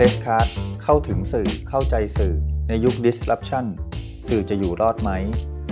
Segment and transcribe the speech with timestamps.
[0.00, 0.48] Press Card
[0.82, 2.34] เข้าถึงสื่อเข้าใจสื่อ
[2.68, 3.64] ในยุค disruption
[4.28, 5.10] สื่อจะอยู่รอดไหม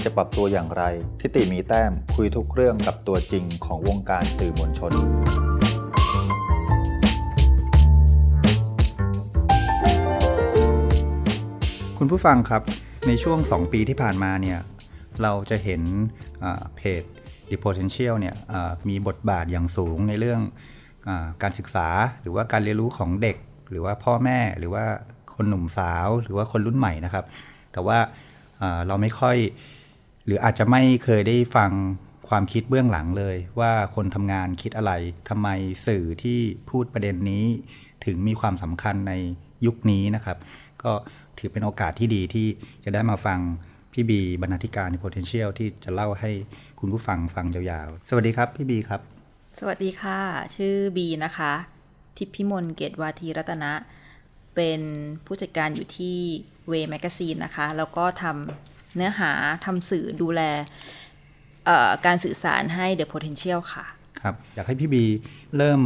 [0.04, 0.82] จะปรับตัวอย่างไร
[1.20, 4.92] ทิติมีแต้มคุยทุกเรื่องกับตัวจริงของวงการสื่อมวลชน
[11.98, 12.62] คุณผู้ฟังครับ
[13.06, 14.58] ในช่วง 2 ปีที่ผ่านมาเนี่ย
[15.22, 15.82] เราจะเห็น
[16.76, 17.02] เพจ
[17.48, 18.36] The Potential เนี่ย
[18.88, 20.40] มีบทบาทอย่างสูงในเรื่อง
[21.08, 21.10] อ
[21.42, 21.88] การศึกษา
[22.20, 23.36] หรือว่าการเรียนรู้ของเด็ก
[23.70, 24.84] หรือว่าพ่อแม่หรือว่า
[25.34, 27.24] คนหนุ่มสาวหรือว่าคนรุ่นใหม่นะครับ
[27.72, 27.98] แต่ว่า
[28.86, 29.36] เราไม่ค่อย
[30.26, 31.70] หรืออาจจะไม่เคยได้ฟัง
[32.28, 34.92] ความคิดเบื้องหลังเลย ว่าคนทำงานคิดอะไร
[35.28, 35.48] ทำไม
[35.86, 36.38] สื่อที่
[36.70, 37.44] พูดประเด็นนี้
[38.04, 39.12] ถึงมีความสำคัญใน
[39.66, 40.36] ยุคนี้นะครับ
[40.82, 40.92] ก็
[41.38, 42.46] ถือเป็นโอกาสที่ดีที่
[42.84, 43.38] จะได้มาฟัง
[43.92, 46.30] พี่บีบรรณาธิการใน potential ที่จะเล่าให้
[46.80, 49.00] คุณผู้ฟังฟังยาวๆ สวัสดีครับพี่บีครับ
[49.60, 50.20] สวัสดีค่ะ
[50.56, 51.75] ชื่อบีนะคะ
[52.18, 53.72] ทิพพิมลเกตวาทีรัตนะ
[54.54, 54.80] เป็น
[55.26, 56.16] ผู้จัดการอยู่ที่
[56.68, 59.32] เวแมกซีนนะคะ แล้วก็ทำเนื้อหา
[59.64, 60.40] ทำสื่อดูแล
[62.06, 63.86] การสื่อสารให้ The Potential ค่ะ
[64.22, 65.04] ครับ อยากให้พี่บี
[65.56, 65.80] เริ่ม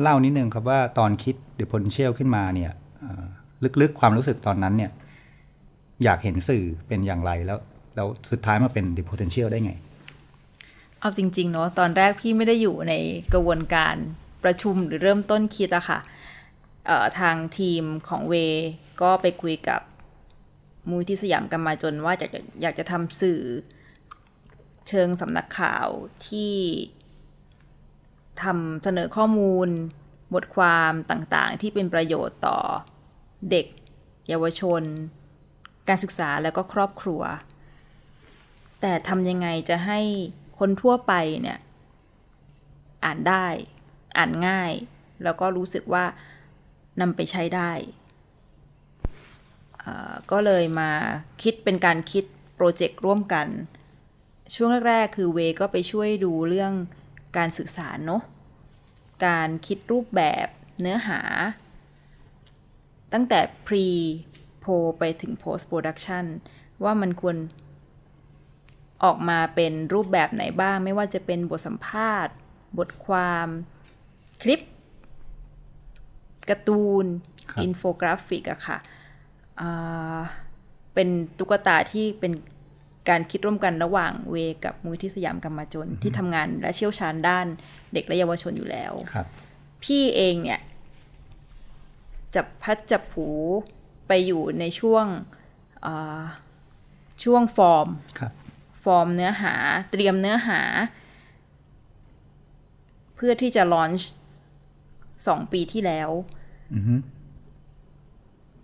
[0.00, 2.72] เล่านิดนึงครับว่าตอนคิด The Potential ขึ้นมาเนี่ย
[3.80, 4.90] ลึกๆความรู้สึกตอนนั้นเนี่ย
[6.04, 7.58] อยากเห็นสื่อเป็นอย่างไรแล้ว
[7.94, 9.72] แล้วสุดท้ายมาเป็น The Potential ได้ไง
[11.00, 12.94] เอาจริง ๆ เนาะตอนแรกพี่ไม่ได้อยู่ใน
[13.32, 13.96] กระบวนการ
[14.44, 15.98] ประชุมหรือเริ่มต้นคิดอะค่ะ
[17.20, 18.34] ทางทีมของเว
[19.02, 19.80] ก็ไปคุยกับ
[20.88, 23.40] มูลที่สยามกันมาจนว่าอยากจะอยากจะทำสื่อ
[24.88, 25.88] เชิงสำนักข่าว
[26.28, 26.54] ที่
[28.42, 29.68] ทำเสนอข้อมูล
[30.34, 32.58] บทความต่างๆ ที่เป็นประโยชน์ต่อ
[33.50, 33.66] เด็ก
[34.28, 34.82] เยาวชน
[35.88, 37.22] การศึกษาแล้วก็ครอบครัว
[38.80, 40.00] แต่ทำยังไงจะให้
[40.58, 41.58] คนทั่วไปเนี่ย
[43.04, 43.46] อ่านได้
[44.18, 44.72] อ่านง่าย
[45.22, 46.04] แล้วก็รู้สึกว่า
[47.00, 47.72] นำไปใช้ได้
[50.30, 50.90] ก็เลยมา
[51.42, 52.24] คิดเป็นการคิด
[52.54, 53.48] โปรเจกต์ร่วมกัน
[54.54, 56.72] ช่วงแรกๆคือเวก็ไปช่วยดูเรื่อง
[57.36, 58.22] การสื่อสารเนาะ
[59.26, 60.46] การคิดรูปแบบ
[60.80, 61.20] เนื้อหา
[63.12, 63.86] ตั้งแต่ pre
[64.60, 66.24] โ o ไปถึง post production
[66.84, 67.36] ว่ามันควร
[69.04, 72.34] ออกมาเป็นรูปแบบไหนบ้าง ไม่ว่าจะเป็นบทสัมภาษณ์
[72.78, 73.46] บทความ
[74.42, 74.60] คลิป
[76.48, 77.06] การ์ตูน
[77.62, 78.78] อินโฟกราฟิกอะค่ะ
[80.94, 82.32] เป็นตุ๊กตาที่เป็น
[83.08, 87.46] การคิดร่วมกันระหว่างเวกับมูลที่สยามกรรมจนที่ทำงานและเชี่ยวชาญด้าน
[87.92, 88.92] เด็กและเยาวชนอยู่แล้ว
[89.84, 90.60] พี่เองเนี่ย
[92.34, 93.28] จับพัดจับผู
[94.08, 95.06] ไปอยู่ในช่วง
[97.24, 97.88] ช่วงฟอร์ม
[98.84, 99.54] ฟอร์มเนื้อหา
[99.90, 100.62] เตรียมเนื้อหา
[103.16, 104.10] เพื่อที่จะลอนช์
[105.26, 106.10] สองปีที่แล้ว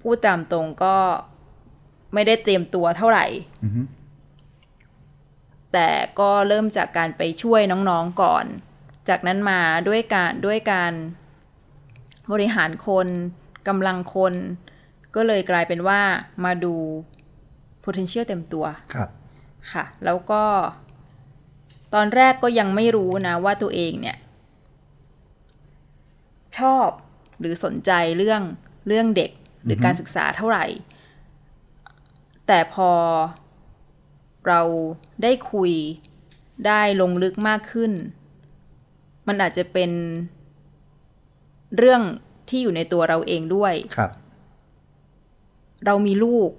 [0.00, 0.96] พูดตามตรงก็
[2.14, 3.26] ไม่ได้เตรียมตัวเท่าไหร่
[5.72, 8.44] แต่ก็เริ่มจากการไปช่วยน้องๆก่อน
[9.08, 10.92] จากนั้นมาด้วยการด้วยการ
[12.32, 13.08] บริหารคน
[13.68, 14.34] กำลังคน
[15.14, 16.00] ก็เลยกลายเป็นว่า
[16.44, 16.74] มาดู
[17.84, 19.08] potential เต็มตัว ครับ
[19.72, 20.42] ค่ะ แล้วก็
[21.94, 24.16] ตอนแรกก็ยังไม่รู้นะว่าตัวเองเนี่ย
[26.58, 26.88] ชอบ
[27.38, 28.42] หรือสนใจเรื่อง
[28.86, 29.30] เรื่องเด็ก
[29.64, 30.66] หรือการศึกษาเท่าไหร่
[32.46, 32.90] แต่พอ
[34.48, 34.60] เรา
[35.22, 35.72] ได้คุย
[36.66, 37.92] ได้ลงลึกมากขึ้น
[39.26, 39.90] มันอาจจะเป็น
[41.76, 42.02] เรื่อง
[42.48, 44.10] ที่อยู่ในตัวเราเองด้วยครับ
[45.86, 46.50] เรามีลูก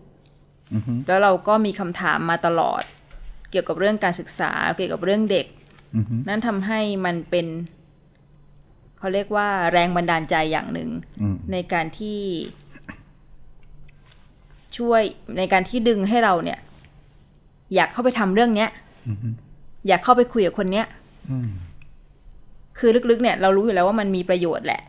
[1.07, 2.83] แล้วเราก็มีคำถามมาตลอด
[3.51, 5.47] เกี่ยวกับเรื่องการศึกษา เกี่ยวกับเรื่องเด็ก
[6.27, 7.47] นั่นทำให้มันเป็น
[9.05, 10.89] เขาเรียกว่าแรงบันดาลใจอย่างหนึ่ง
[11.51, 12.19] ในการที่
[14.77, 15.01] ช่วย
[15.37, 16.59] ในการที่ดึงให้เราเนี่ย
[17.75, 18.69] อยากเข้าไปทำเรื่องเนี้ย
[19.87, 20.85] อยากเข้าไปคุยกับคนเนี้ย
[22.77, 24.81] คือลึกๆ เนี่ย เรารู้อยู่แล้วว่ามันมีประโยชน์แหละ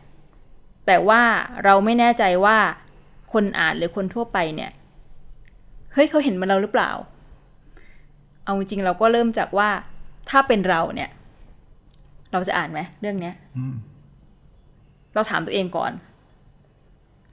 [0.87, 1.23] แต่ว่า
[1.65, 2.57] เราไม่แน่ใจว่า
[3.33, 4.71] คนอ่านหรือคนทั่วไปเนี่ย
[5.93, 6.91] เฮ้ยเขาเห็นมันเราหรือเปล่า
[8.45, 9.69] เอาจริงเราก็เริ่มจากว่า
[10.31, 11.11] ถ้าเป็นเราเนี่ย
[12.33, 13.35] เราจะอ่านไหมเรื่องเนี้ย
[15.17, 15.93] เราถามตัวเองก่อน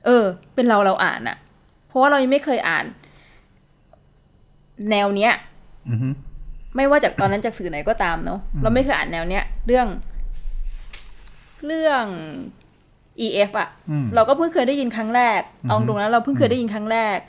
[0.06, 0.26] เออ
[0.56, 1.38] เป็นเราเราอ่านอะ
[1.88, 2.86] เพราะว่าเรายังไม่เคยอ่าน
[4.92, 5.34] แนวเนี้ย
[6.76, 9.88] ไม่ว่าจากตอนนั้นจากสื่อไหนก็ตามเนาะเราไม่เคยอ่านแนวเนี้ย เรื่อง
[11.66, 12.06] เรื่อง
[13.26, 13.70] EF อะ
[14.16, 17.20] เราก็เพิ่งเคยได้ยินครั้งแรก เอาตรงนั้นเราเพิ่งเคยได้ยินครั้งแรก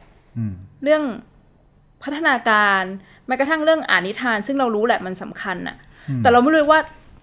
[0.82, 1.02] เรื่อง
[2.02, 2.82] พัฒนาการ
[3.26, 5.76] แม้กระทั่งเรื่องอ่านนิทาน ซึ่งเรารู้แหละมันสำคัญอะ
[6.22, 6.80] แต่เราไม่รู้ว่า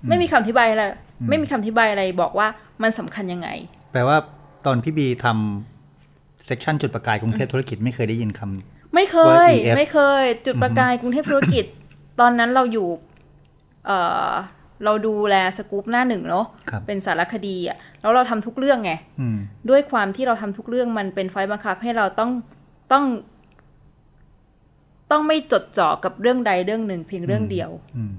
[0.10, 0.84] ไม่มีคำอธิบายอะไร
[1.30, 2.48] ไม่มีคำอธิบายอะไรบอกว่า
[2.84, 3.50] มันสำคัญยังไง
[3.92, 4.18] แปลว่า
[4.66, 11.66] ตอนพี่บีทำเซกชันจุดประกายกรุงเทพธุรกิจไม่เคยได้ยินคำไม่เคว่าย EF ไม่เคย จุดประกายกรุงเทพธุรกิจ
[12.20, 12.88] ตอนนั้นเราอยู่
[13.86, 13.92] เอ
[14.30, 14.32] อ
[14.86, 19.38] เราดูแลสกู๊ปหน้าหนึ่งเนาะครับเป็นสารคดีอะแล้วเราทำทุกเรื่องไงอืม
[19.70, 22.32] ด้วยความที่เราทำทุกเรื่องมันเป็นไฟล์บังคับ ให้เราต้อง
[22.92, 23.06] ต้อง
[25.12, 28.14] ต้องไม่จดจ่อกับเรื่องใดเรื่องหนึ่งเพียงเรื่องเดียวอืม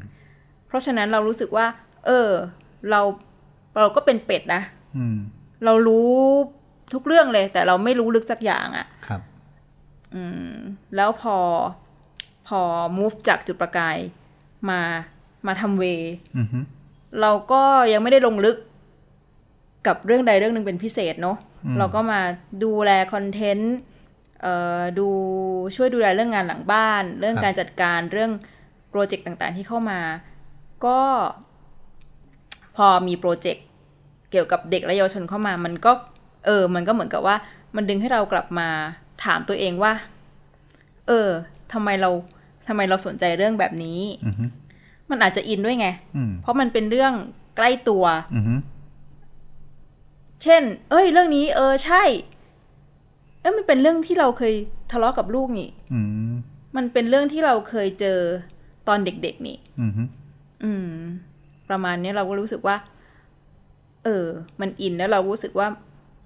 [0.66, 1.66] เพราะฉะนั้นเรารู้สึกว่า
[2.06, 2.30] เออ
[2.90, 3.00] เรา
[3.80, 4.62] เราก็เป็นเป็ดนะ
[4.96, 5.16] อืม
[5.64, 6.10] เรารู้
[6.92, 9.20] ทุกเรื่องเลย แต่เราไม่รู้ลึกสักอย่างอะครับ
[10.96, 11.36] แล้วพอ
[12.48, 12.60] พอ
[12.96, 13.96] move จากจุดประกาย
[14.70, 14.80] มา
[15.46, 15.84] มาทำเว
[16.38, 16.58] อือฮึ
[17.20, 18.56] เราก็ยังไม่ได้ลงลึก
[19.86, 21.36] กับเรื่องใดเรื่องหนึ่งเป็นพิเศษเนาะ
[21.78, 22.20] เราก็มา
[22.64, 23.74] ดูแลคอนเทนต์
[24.42, 25.08] เอ่อดู
[25.76, 28.32] ช่วยดูแลเรื่องงานหลังบ้าน เรื่องการจัดการเรื่อง
[28.90, 30.00] โปรเจกต์ต่างๆที่เข้ามา
[30.86, 31.00] ก็
[32.76, 33.64] พอมีโปรเจกต์
[34.30, 35.92] เกี่ยวกับเด็กและเยาวชนเข้ามา มันก็
[36.46, 37.36] เออ มันก็เหมือนกับว่า
[37.76, 38.68] มันดึงให้เรากลับมา
[39.24, 39.92] ถามตัวเองว่า
[41.08, 41.28] เออ
[41.72, 42.10] ทำไมเรา
[42.68, 44.44] ทำไมเราสนใจเรื่องแบบนี้อือฮึ
[45.10, 47.12] มันอาจจะอินด้วยไงอืมเพราะมันเป็นเรื่อง
[47.56, 48.04] ใกล้ตัว
[48.34, 48.54] อือฮึ
[50.42, 52.02] เช่น เอ้ย เรื่องนี้ เออ ใช่
[53.40, 54.54] เอ้ยมันเป็นเรื่องที่เราเคย
[54.90, 56.32] ทะเลาะกับลูกนี่อืม
[56.76, 58.18] มันเป็นเรื่องที่เราเคยเจอ
[58.88, 60.02] ตอนเด็กๆนี่ อือฮึ
[60.64, 60.92] อืม
[61.72, 62.76] ประมาณเนี้ยเราก็รู้สึกว่า
[64.04, 64.26] เออ
[64.60, 65.68] มันอินแล้วเรารู้สึกว่า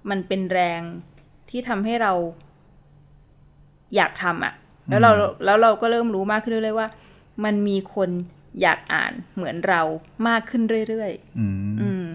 [0.09, 0.81] มันเป็นแรง
[1.49, 2.13] ที่ทำให้เรา
[3.95, 4.53] อยากทำอะ่ะ
[4.89, 5.11] แล้วเรา
[5.45, 6.89] แล้วเราก็เริ่มรู้มากขึ้นเรื่อยๆว่า
[7.45, 8.09] มันมีคน
[8.61, 9.81] อยากอ่านเหมือนเรา
[10.27, 12.09] มากขึ้นเรื่อยอืมๆอืม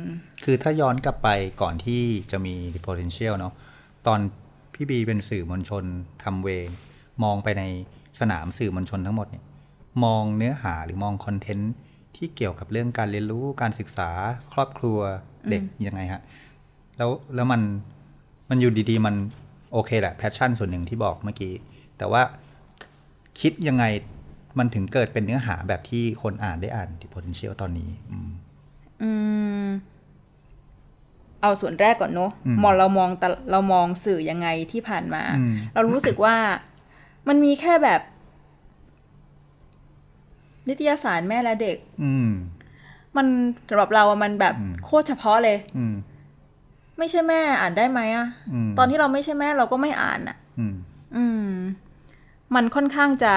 [0.44, 1.28] คือถ้าย้อนกลับไป
[1.62, 3.52] ก่อนที่จะมี The potential เนาะ
[4.06, 4.20] ตอน
[4.74, 5.84] พี่บีเป็นสื่อมวลชน
[6.24, 6.64] ทำเวร
[7.22, 7.62] มองไปใน
[8.20, 9.44] สนามสื่อมวลชนทั้งหมดเนี่ย
[10.04, 11.72] มองเนื้อหาหรือมองคอนเทนต์
[12.16, 14.10] ที่เกี่ยวกับเรื่องการเรียนรู้การศึกษา
[14.52, 14.98] ครอบครัว
[15.50, 16.22] เด็กยังไงฮะ
[16.98, 17.60] แล้วแล้วมัน
[18.50, 19.14] มันอยู่ดีๆ มัน
[19.72, 21.54] โอเคแหละแพชชั่นส่วนหนึ่งที่บอกเมื่อกี้
[21.98, 22.22] แต่ว่า
[23.40, 23.84] คิดยังไง
[24.58, 28.30] มันถึงเกิดเป็นเนื้อหาแบบที่คนอ่านได้อ่าน The potential ตอนนี้อืม
[29.02, 29.10] อื
[29.64, 29.66] ม
[31.40, 32.32] เอาส่วนแรกก่อนเนอะ
[32.62, 36.36] มองเรามองแต่เรามองสื่อยังไงที่ผ่านมาอืมเรารู้สึกว่า
[37.28, 38.00] มันมีแค่แบบ
[40.68, 42.30] นิตยสารแม่และเด็ก อืม
[43.16, 43.26] มัน
[43.68, 44.54] สำหรับเราอะมันแบบ
[44.84, 45.94] โคตรเฉพาะเลย อืม
[46.98, 50.74] ไม่ใช่แม่อ่านได้ไหมอะอืมตอนที่เราไม่ใช่แม่เราก็ไม่อ่านอะอืม
[51.16, 51.50] อืม
[52.54, 53.34] มันค่อนข้างจะ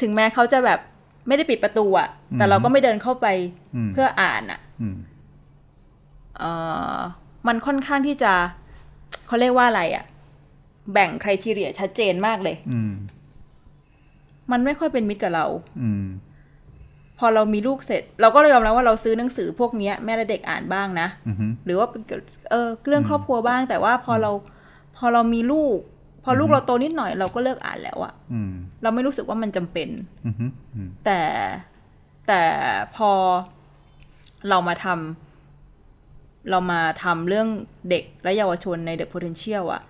[0.00, 0.80] ถึงแม้เขาจะแบบ
[1.26, 3.26] ไม่ได้ปิดประตูอะแต่เราก็ไม่เดินเข้าไป
[3.76, 4.96] อืมเพื่ออ่านอะอืม
[6.38, 6.50] เอ่
[6.96, 6.98] อ
[7.46, 8.32] มันค่อนข้างที่จะ
[9.26, 10.04] เขาเรียกว่าอะไรอะ
[10.92, 12.80] แบ่งใครทีเรียชัดเจนมากเลยอื
[14.48, 15.46] มมันไม่ค่อยเป็นมิตรกับเรา
[15.82, 16.04] อืม
[17.18, 22.02] พอเรามีลูกเสร็จ เราก็เลยยอมรับว่าเราซื้อหนังสือพวกเนี้ยแม่และเด็กอ่านบ้างนะอืมหรือว่าเป็น
[22.50, 24.30] เออเรื่องครอบครัวบ้าง แต่ว่าพอเรา
[24.96, 25.76] พอเรามีลูก
[26.24, 28.52] พอลูกเราโตนิดหน่อยเราก็เลิกอ่านแล้วอะอืม
[28.82, 29.88] เราไม่รู้สึกว่ามันจำเป็น
[30.26, 30.34] อืม
[30.74, 31.20] อืมแต่
[32.28, 32.42] แต่
[32.96, 33.10] พอ
[34.48, 37.48] เรามาทำเรามาทำเรื่อง
[37.90, 39.82] เด็กและเยาวชนใน The Potential อะ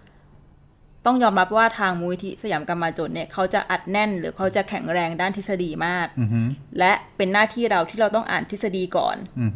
[1.08, 9.50] ต้องยอมรับว่าทางมูลที่สยามกรรมาจนเนี่ยเขาจะอัดแน่นหรือเขาจะแข็งแรงด้านทฤษฎีมากอืมและเป็นหน้าที่เราที่เราต้องอ่านทฤษฎีก่อนอืม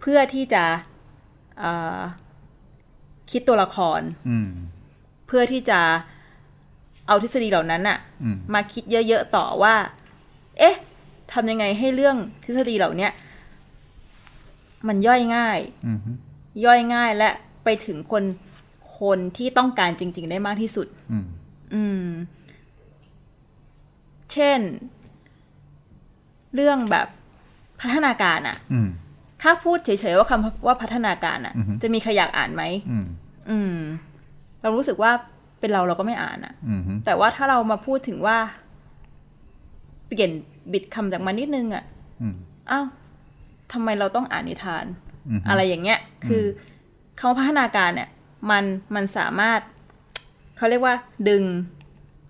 [0.00, 0.64] เพื่อที่จะ
[1.58, 2.00] เอ่อ
[3.30, 4.48] คิดตัวละครอืม
[5.26, 5.80] เพื่อที่จะ
[7.08, 9.74] เอาทฤษฎีเหล่านั้นอะอืมมาคิดเยอะๆต่อว่า
[10.58, 10.76] เอ๊ะ
[11.32, 13.12] ทำยังไงให้เรื่องทฤษฎีเหล่าเนี้ย
[14.88, 15.98] มันย่อยง่ายอืม
[16.64, 17.30] ย่อยง่ายและ
[17.64, 18.22] ไปถึงคน
[19.02, 21.26] คนที่ต้องการจริง ๆ ได้มากที่สุด อืม
[21.74, 22.06] อืม
[24.32, 24.60] เช่น
[26.54, 27.06] เรื่องแบบ
[27.80, 28.88] พัฒนาการอะอืม
[29.42, 33.06] ถ้าพูดเฉยๆว่าคำว่าพัฒนาการอะอือฮึจะมีใครอยากอ่านไหมอืม
[33.50, 33.76] อืม
[34.62, 35.10] เรารู้สึกว่า
[35.60, 38.38] เป็นเราเราก็ไม่อ่านอะอืมแต่ว่าถ้าเรามาพูดถึงว่า
[40.06, 40.30] เปลี่ยน
[40.72, 41.84] บิดคำจากมันนิดนึงอะ
[42.22, 42.34] อืม
[42.70, 42.86] อ้าว
[43.72, 44.84] ทำไมเราต้องอ่านนิทาน
[45.28, 46.44] อืมอะไรอย่างเงี้ย คือ
[47.18, 48.08] คำว่าพัฒนาการเนี่ย
[48.50, 49.60] มันมันสามารถ
[50.56, 50.94] เขาเรียกว่า
[51.28, 51.42] ดึง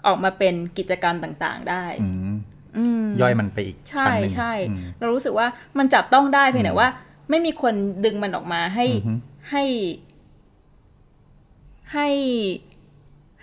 [0.06, 2.34] ออกมาเป็นกิจกรรมต่างๆได้อืม
[2.76, 5.46] อืมย่อยมันไปอีกใช่ชั้นหนึ่งใช่อืมเรารู้สึกว่า
[5.78, 6.88] มันจับต้องได้เพียงแต่ว่า
[7.30, 9.12] ไม่มีคนดึงมันออกมาให้อือฮึ
[9.50, 9.64] ให้
[11.92, 12.08] ให้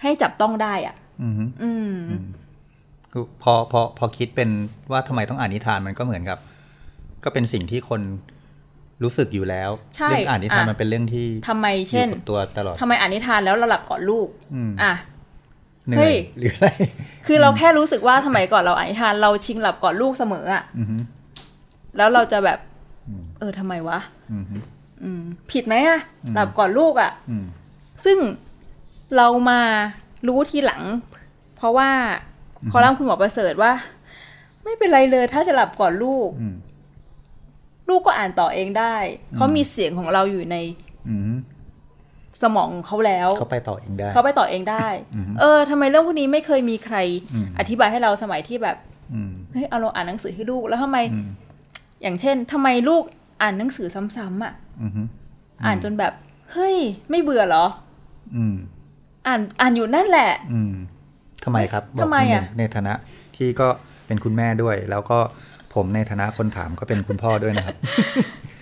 [0.01, 1.33] ให้จับต้องได้อะ อืม
[1.63, 1.93] อืม
[3.11, 4.49] คือพอพอพอคิดเป็น
[4.91, 6.39] ว่าทำไมต้องอ่านนิทานมันก็เหมือนกับ
[7.23, 8.01] ก็เป็นสิ่งที่คน
[9.03, 14.93] รู้สึกอยู่แล้วใช่เรื่องอ่านนิทานอะมันเป็นเรื่องที่ทำไมอยู่เช่นกับตัวตลอดทำไมอ่านนิทานแล้วเราหลับก่อนลูกอืมอะ
[15.87, 16.67] เหนื่เฮ้อยยหรืออะไร
[17.27, 21.01] คือเราแค่รู้สึกว่าสมัยก่อนเราอ่านนิทานเราชิงหลับก่อนลูกเสมออะอืม
[21.97, 22.59] แล้วเราจะแบบ
[23.39, 23.99] เออทำไมวะ
[24.31, 24.43] อืม
[25.03, 25.99] อืมผิดไหมอะ
[26.35, 27.45] หลับก่อนลูกอะอืม
[28.05, 28.17] ซึ่ง
[29.15, 29.61] เรามา
[30.27, 30.83] รู้ทีหลัง
[31.57, 31.89] เพราะว่า
[32.71, 33.71] คอลัมน์คุณหมอประเสริฐว่า
[34.63, 36.55] ไม่เป็นไรเลยถ้าจะหลับก่อนลูกอืม
[37.89, 38.95] ลูกก็อ่านต่อเองได้
[39.35, 40.55] เขามีเสียงของเราอยู่ใน
[41.09, 41.33] อืม
[42.41, 44.87] สมองของเขาแล้วเขาไปต่อเองได้เขาไปต่อเองได้
[45.39, 46.97] เออทำไมเรื่องพวกนี้ไม่เคยมีใคร
[47.33, 48.77] อืมอธิบายให้เราสมัยที่แบบ
[49.13, 51.29] อืมเฮ้ยเอาเราอ่านหนังสือให้ลูกแล้วทำไมอืม
[52.01, 53.03] อย่างเช่นทำไมลูก
[53.41, 54.91] อ่านหนังสือซ้ำๆอะอืม
[55.65, 56.13] อ่านจนแบบ
[56.53, 56.77] เฮ้ย
[57.09, 57.65] ไม่เบื่อเหรอ
[58.35, 58.55] อืม
[59.27, 60.73] อ่านอ่านอยู่นั่นแหละอืม
[61.45, 62.93] ทำไมครับบอกทำไมนิดนึอะงในฐานะ
[63.35, 63.67] ที่ก็
[64.07, 65.19] เป็นคุณแม่ด้วย แล้วก็
[65.73, 67.75] ผมในฐานะคนถามก็เป็นคุณพ่อด้วยนะครับ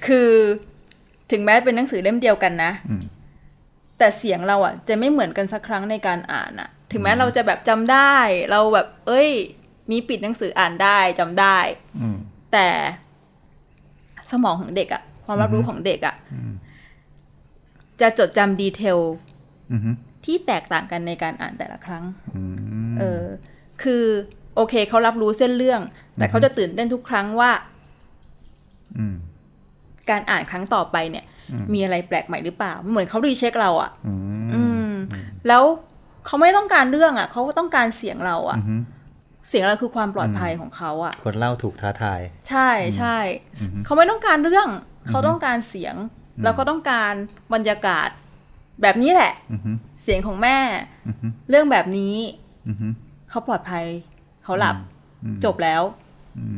[0.08, 0.32] คือ
[1.32, 3.04] ถึงแม้เป็นหนังสือเล่มเดียวกันนะอืม
[3.98, 8.16] แต่เสียงเราอะ จะไม่เหมือนกันสักครั้งในการอ่านอะ ถึงแม้เราจะแบบจำได้
[8.52, 9.30] เราแบบ เอ้ย
[9.92, 11.58] มีปิดหนังสืออ่านได้จำได้
[12.02, 12.18] อืม
[12.54, 12.68] แต่
[14.32, 16.16] สมองของเด็กอะความรับรู้ของเด็กอะ
[18.02, 19.00] จะจดจำดีเทล
[19.72, 19.82] อืม
[20.26, 22.04] ที่แตกต่างกันในการอ่านแต่ละครั้ง
[22.36, 22.42] อื
[22.92, 23.24] มเออ
[23.84, 24.04] คือ
[24.56, 25.82] โอเคเขารับรู้เส้นเรื่อง
[26.18, 27.52] แต่เขาจะตื่นเต้นทุกครั้งว่า
[28.98, 29.16] อืม
[30.10, 31.26] การอ่านครั้งต่อไปเนี่ย
[31.74, 34.14] มีอะไรแปลกใหม่หรือเปล่า เหมือนเขารีเช็คเราอะอื
[34.46, 34.92] มอืม
[35.48, 35.64] แล้ว
[36.26, 38.82] เขาไม่ต้องการเรื่องอะเขาต้องการเสียงเราอะอืม
[39.48, 43.18] เสียงเราคือความปลอดภัยของเขาอะคนเล่าถูกท้าทาย ใช่ใช่
[43.86, 44.68] เขาไม่ต้องการเรื่อง
[45.08, 45.96] เขาต้องการเสียง
[46.44, 47.14] แล้วก็ต้องการ
[47.54, 48.10] บรรยากาศ
[48.82, 50.58] แบบนี้แหละอืมเสียงของแม่
[51.08, 52.16] อืมเรื่องแบบนี้
[52.68, 52.78] อืม
[53.30, 53.86] เขาปลอดภัย
[54.44, 54.76] เขาหลับ
[55.24, 55.82] อืมจบแล้ว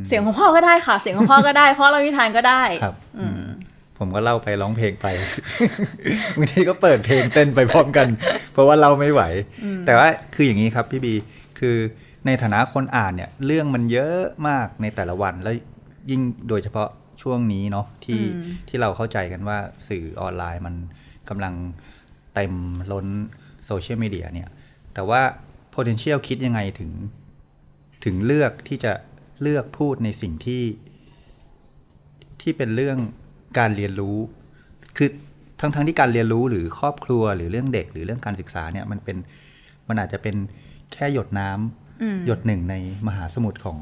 [0.08, 3.42] เสียงของพ่อก็ได้ค่ะ เสียงของพ่อก็ได้ พ่อเรานิทานก็ได้ครับอืม
[3.98, 5.06] ผมก็เล่าไปร้องเพลงไป
[6.36, 8.08] บางทีก็เปิดเพลงเต้นไปพร้อมกัน
[8.52, 9.22] เพราะว่าเราไม่ไหว
[9.86, 11.14] แต่ว่าคืออย่างนี้ครับพี่บี
[11.58, 11.76] คือ
[12.26, 14.18] ในฐานะคนอ่านเนี่ยเรื่องมันเยอะ
[14.48, 15.54] มากในแต่ละวันแล้ว
[16.10, 16.88] ยิ่งโดยเฉพาะ
[17.22, 19.58] ช่วงนี้เนาะที่อืมที่เราเข้าใจกันว่า
[19.88, 20.74] สื่อออนไลน์มัน
[21.28, 21.54] กำลัง
[22.34, 22.52] เต็ม
[22.92, 23.06] ล้น
[23.66, 24.48] โซเชียลมีเดียเนี่ย
[24.94, 25.20] แต่ว่า
[25.74, 26.90] potential คิดยังไงถึง
[28.04, 28.92] ถึงเลือกที่จะ
[29.42, 30.64] เลือกพูดในสิ่งที่
[32.40, 32.98] ที่เป็นเรื่อง
[33.58, 34.16] การเรียนรู้
[34.96, 35.08] คือ
[35.60, 39.16] ทั้งทั้งที่การเรียนรู้หรือครอบครัวหรือเรื่องเด็กหรือเรื่องการศึกษาเนี่ยมันเป็น
[39.88, 40.36] มันอาจจะเป็น
[40.92, 42.74] แค่หยดน้ำหยดหนึ่งใน
[43.06, 43.78] มหาสมุทรของ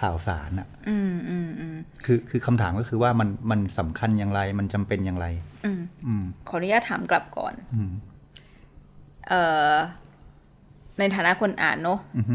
[0.00, 5.26] ข่าวสารอะอืมอืมอืมคือคือคำถามก็คือว่ามันมันสำคัญอย่างไรมันจำเป็นอย่างไร
[5.64, 7.92] อืมอืมขออนุญาตถามกลับก่อนอืม
[9.28, 9.42] เอ่
[9.72, 9.74] อ
[10.98, 12.34] ในฐานะคนอ่านเนาะอือฮึ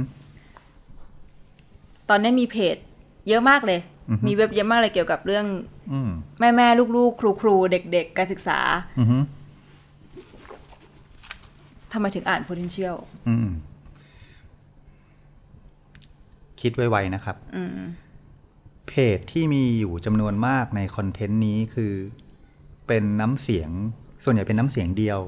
[2.10, 2.78] ตอนนี้มีเพจ
[3.28, 3.80] เยอะมากเลย
[4.28, 5.46] มีเว็บเยอะมากเลยเกี่ยวกับเรื่อง
[5.92, 6.10] อืม
[6.40, 8.60] แม่แม่ลูกๆ ครูครูเด็ก ๆ การศึกษา
[9.00, 9.18] อือฮึ
[11.94, 12.98] ทำไมถึงอ่าน potential
[13.28, 13.48] อืม
[16.62, 17.70] คิดไวๆนะครับอืม
[18.88, 21.94] เพจที่มีอยู่จำนวนมากในคอนเทนต์นี้คือ
[22.88, 23.70] เป็นน้ำเสียง
[24.24, 25.20] ส่วนใหญ่เป็นน้ำเสียงเดียว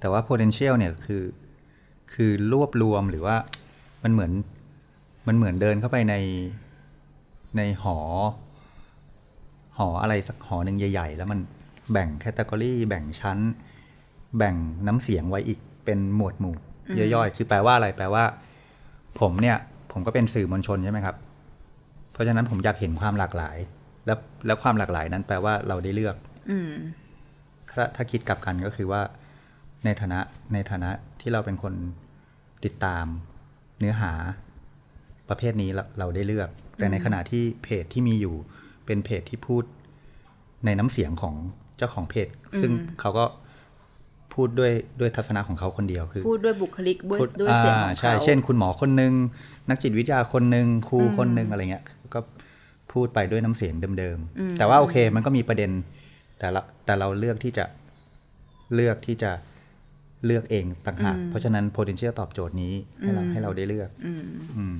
[0.00, 1.24] แต่ว่า potential เนี่ยคือ
[2.12, 3.36] คือรวบรวมหรือว่า
[4.02, 4.32] มันเหมือน
[5.26, 6.14] มันเหมือนเดินเข้าไปใน
[7.56, 7.98] ในหอ
[9.78, 11.40] หออะไรสักหอหนึ่งใหญ่ ๆ แล้วมัน
[11.92, 13.38] แบ่งแคตตากรีแบ่งชั้น
[14.38, 14.54] แบ่ง
[14.86, 16.56] น้ำเสียงไว้อีกเป็นหมวดหมู่
[17.14, 18.24] ย่อยๆ คือแปลว่าอะไร แปลว่า
[19.20, 19.56] ผมเนี่ย
[19.92, 21.16] ผมก็เป็นสื่อมวลชนใช่ไหมครับ
[22.12, 23.56] เพราะฉะนั้นผมอยากเห็นความหลากหลาย
[24.06, 26.16] แล้วแล้วความหลากหลายนั้นแปลว่าเราได้เลือก
[26.50, 26.72] อืม
[27.70, 29.02] ถ้าถ้าคิดกลับกันก็คือว่า
[29.84, 30.20] ในฐานะ
[30.52, 31.74] ในฐานะที่เราเป็นคน
[32.64, 33.04] ติดตาม
[33.78, 34.12] เนื้อหา
[35.32, 38.34] ประเภทนี้เราเราได้เลือก แต่ในขณะที่เพจที่มีอยู่
[38.86, 39.64] เป็นเพจที่พูด
[40.64, 41.34] ในน้ำเสียงของ
[41.76, 42.28] เจ้าของเพจ
[42.60, 43.24] ซึ่งเขาก็
[44.34, 49.12] พูดด้วยด้วยทัศนะของเขาคนเดียวคือ พูดด้วยบุคลิกด้วยพูดด้วยเสียงของอ่าใช่เขาเช่น คุณหมอคนหนึ่ง
[49.68, 51.84] นักจิตวิทยาคนหนึ่งครูคนหนึ่งอะไรเงี้ย
[52.14, 52.20] ก็
[52.92, 55.70] พูดไปด้วยน้ำเสียงเดิมๆ แต่ว่าโอเค มันก็มีประเด็น
[56.38, 57.64] แต่ละแต่เราเลือกที่จะ
[58.74, 59.30] เลือกที่จะ
[60.26, 63.90] เลือกเองต่างหากเพราะฉะนั้น potential ตอบโจทย์นี้ให้เราให้เราได้เลือก
[64.56, 64.76] อืม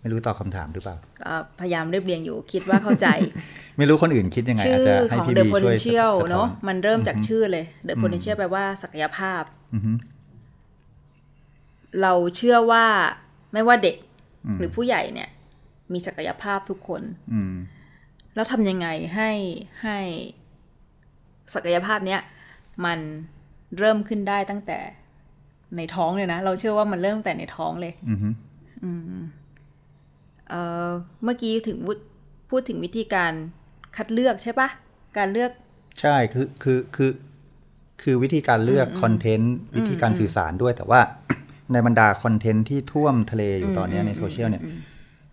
[0.00, 3.06] ไม่รู้ตอบคำถามหรือเปล่าก็พยายามเรียบเรียงอยู่คิดว่าเข้าใจ
[3.78, 9.42] ไม่รู้คนอื่นคิดยังไงชื่อาจอจะให้ของพี่ The บีช่วย Potential สะท้อเนาะมันเริ่มจากชื่อเลย The Potential แปลว่าศักยภาพ
[9.74, 9.92] อือฮึ
[12.02, 12.84] เราเชื่อว่า
[13.52, 13.96] ไม่ว่าเด็ก
[14.58, 15.28] หรือผู้ใหญ่เนี่ย
[15.92, 17.02] มีศักยภาพทุกคน
[17.32, 17.54] อืม
[18.34, 19.30] แล้วทำยังไงให้
[19.82, 19.98] ให้
[21.54, 22.20] ศักยภาพเนี้ย
[22.84, 22.98] มัน
[23.78, 24.78] เริ่มขึ้นได้ตั้งแต่
[25.76, 28.28] ในท้องเลยนะ เราเชื่อว่ามันเริ่มตั้งแต่ในท้องเลย อือฮึ
[30.50, 30.88] เอ่อ
[31.24, 31.98] เมื่อกี้ถึงวุฒ
[32.50, 33.32] พูดถึงวิธีการ
[33.96, 34.68] คัดเลือกใช่ปะ
[35.18, 35.50] การเลือก
[36.00, 37.10] ใช่คือคือคือ
[38.02, 41.00] คือวิธีการเลือก content วิธีการสื่อสารด้วยแต่ว่า
[41.72, 44.62] ในบรรดา content ที่ท่วมทะเลอยู่ตอนเนี้ยในโซเชียลเนี่ย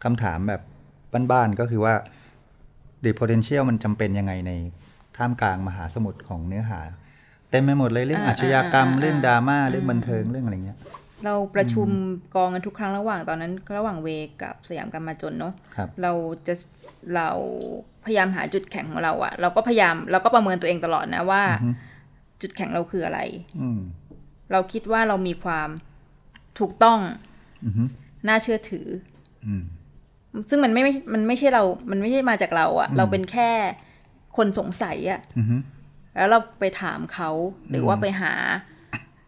[0.04, 0.62] คำถามแบบ
[1.32, 1.94] บ้านๆก็คือว่า
[3.04, 4.52] The Potential มันจำเป็นยังไงใน
[5.18, 6.80] ท่ามกลางมหาสมุทรของเนื้อหา
[7.50, 10.78] เต็มไปหมดเลยเรื่องอ่าอาชญากรรมอ่าอ่าเรื่องดราม่าเรื่องบันเทิงเรื่องอะไรเงี้ย
[11.26, 11.88] เราประชุม
[12.36, 14.08] กองกันทุกครั้งระหว่างตอนนั้น ระหว่างเว
[14.42, 16.12] กับสยามกัมมาจลเนาะครับเรา
[16.48, 16.54] จะ
[17.16, 17.30] เรา
[18.06, 21.44] พยายามหาจุดแข็งของเราอะเราก็พยายามเราก็ประเมินตัวเองตลอดนะว่า
[22.42, 23.20] จุดแข็งเราคืออะไร
[23.62, 23.80] อืม
[24.52, 25.70] เราคิดว่าเรามีความ
[26.60, 27.00] ถูกต้อง
[27.66, 27.84] อือฮึ
[28.28, 28.88] น่าเชื่อถือ
[29.46, 29.64] อืม
[30.50, 33.50] ซึ่งมันไม่ไม่ มันไม่ใช่เรา มันไม่ใช่มาจากเราอะเราเป็นแค่
[34.38, 35.56] คนสงสัยอะอือฮึ
[36.16, 37.30] แล้วเราไปถามเขา
[37.70, 38.34] หรือว่าไปหา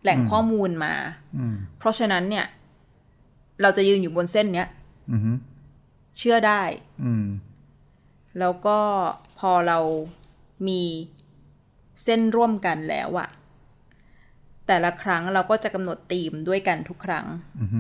[0.04, 0.94] แหล่งข้อมูลมา
[1.38, 2.46] อืมเพราะฉะนั้นเนี่ย
[3.62, 4.68] เราจะยืนอยู่บนเส้นเนี้ย
[5.12, 5.32] อือฮึ
[6.18, 6.62] เชื่อได้
[7.04, 7.26] อืม
[8.40, 8.80] แล้วก็
[9.40, 9.80] พอเรา
[10.68, 10.82] มี
[12.04, 13.30] เส้นร่วมกันแล้วอะ
[14.68, 17.26] แต่ละครั้งเราก็จะกำหนดธีมด้วยกันทุกครั้ง
[17.62, 17.80] อือฮึ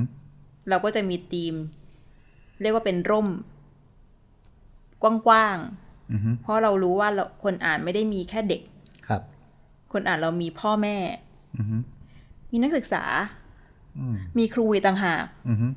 [0.70, 1.56] เราก็จะมีธีม
[2.62, 3.28] เรียกว่าเป็นร่ม
[5.02, 5.58] กว้าง
[6.12, 8.62] อือฮึๆเพราะเรารู้ว่าเราคนอ่านไม่ได้มีแค่เด็ก
[9.08, 9.22] ครับ
[9.94, 10.98] คนอ่านเรามีพ่อแม่
[11.58, 11.78] อือฮึ
[12.52, 13.04] มีนักศึกษา
[13.98, 15.68] อืมมีครูอีกต่างหากอือฮึ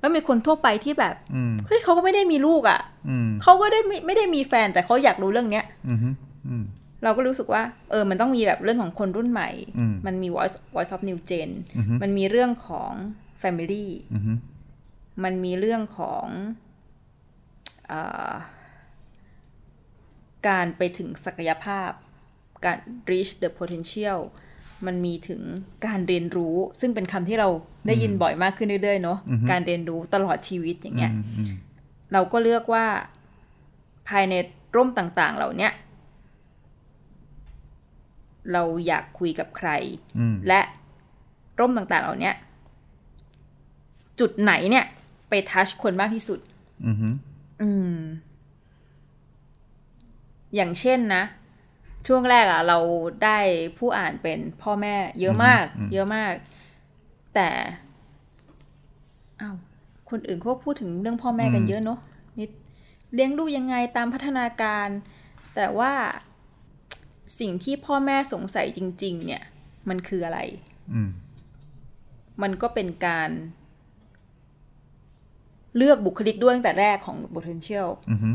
[0.00, 6.08] แล้วมีคนทั่วไปที่แบบอืมเฮ้ยเขาก็ไม่ได้มีลูกอะ่ะอืมเขาก็ได้ไม่ไม่ได้มีแฟนแต่เขาอยากรู้เรื่องเนี้ยอือฮึ
[6.48, 6.64] อืม
[7.04, 12.92] เราก็รู้สึกว่า เออ มันต้องมีแบบเรื่องของคนรุ่นใหม่อืมมันมี voice voice of new gen อือฮึมันมีเรื่องของ
[13.42, 14.32] family อือฮึ
[15.24, 16.26] มันมีเรื่องของ
[17.90, 18.34] อา
[20.48, 21.90] การไปถึงศักยภาพ
[22.64, 22.78] การ
[23.10, 24.20] reach the potential
[24.86, 25.40] มันมีถึง
[25.86, 27.48] การเรียนรู้ ซึ่งเป็นคำที่เรา
[27.86, 29.18] ได้ยินบ่อยมากขึ้นเรื่อยๆเนาะ
[29.50, 31.54] การเรียนรู้ตลอดชีวิตอย่างเงี้ยอืมอืม
[32.12, 32.86] เราก็เลือกว่า
[34.08, 34.34] ภายใน
[34.76, 35.72] ร่มต่างๆ เหล่าเนี้ย
[38.52, 39.70] เราอยากคุยกับใคร
[40.18, 40.60] อืมและ
[41.60, 42.34] ร่มต่างๆ เหล่าเนี้ย
[44.20, 44.84] จุดไหนเนี่ย
[45.28, 46.40] ไปทัชคนมากที่สุด
[46.86, 47.08] อือฮึ
[47.62, 47.96] อืม
[50.54, 51.22] อย่างเช่นนะ
[52.06, 52.78] ช่วงแรกอะเรา
[53.24, 53.38] ได้
[53.78, 56.34] ผู้อ่านเป็นพ่อแม่เยอะมาก เยอะมาก
[57.34, 57.48] แต่
[59.40, 59.56] อ้าว
[60.10, 61.98] คนอื่นเขาก็พูดถึงเรื่องพ่อแม่กันเยอะเนาะ
[62.38, 62.50] นิด
[63.14, 64.88] เลี้ยงลูกยังไงตามพัฒนาการ
[65.54, 65.92] แต่ว่า
[67.40, 69.42] สิ่งที่พ่อแม่สงสัยจริง ๆ เนี่ย
[69.88, 70.40] มันคืออะไร
[70.94, 71.10] อืม
[72.42, 73.30] มันก็เป็นการ
[75.76, 78.30] เลือกบุคลิกด้วยตั้งแต่แรกของ potential อือฮึ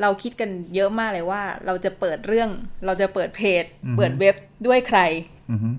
[0.00, 2.50] เราคิดกันเยอะมากเลยว่า เราจะเปิดเรื่อง
[2.86, 3.64] เราจะเปิดเพจ
[3.96, 4.34] เปิดเว็บ
[4.66, 4.98] ด้วยใคร
[5.50, 5.70] อือฮึ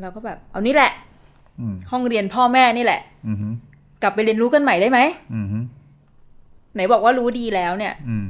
[0.00, 0.92] เราก็แบบ เอานี่แหละ
[1.60, 3.48] อืมห้องเรียนพ่อแม่นี่แหละอือฮึ
[4.02, 5.00] กลับไปเรียนรู้กันใหม่ได้ไหม
[5.34, 5.58] อือฮึ
[6.74, 8.28] ไหนบอกว่ารู้ดีแล้วเนี่ยอืม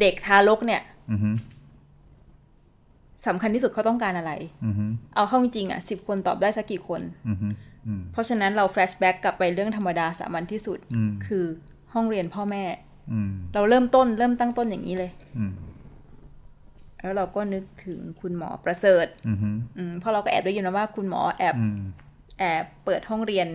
[0.00, 1.30] เด็กทารกเนี่ยอือฮึ
[3.26, 4.32] สำคัญที่สุดเขาต้องการอะไร
[4.64, 7.48] อือฮึเอาเข้าจริงๆอะสิบคนตอบได้สักกี่คนอือฮึ
[7.86, 11.44] อืมเพราะฉะนั้นเรา flashback กลับไปเรื่องธรรมดาสามัญที่สุดอืมคือ
[11.94, 12.91] ห้องเรียนพ่อแม่อืม
[13.54, 15.52] เราเริ่มต้นเริ่มตั้งต้นอย่างนี้เลยอืม
[17.00, 21.80] แล้วเราก็นึกถึงคุณหมอประเสริฐอือฮึอืมเพราะเราก็แอบได้ยินมาว่าคุณหมอแอบอืม
[22.38, 23.48] แอบเปิดห้องเรียน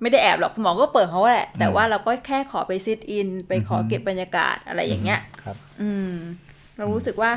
[0.00, 6.12] ไม่ได้แอบหรอกคุณหมอก็เปิดเขาแหละ แต่ว่าเราก็แค่ขอไป sit in ไปขอเก็บบรรยากาศอะไรอย่างเงี้ยครับ อืม
[6.76, 7.30] เรารู้สึกว่า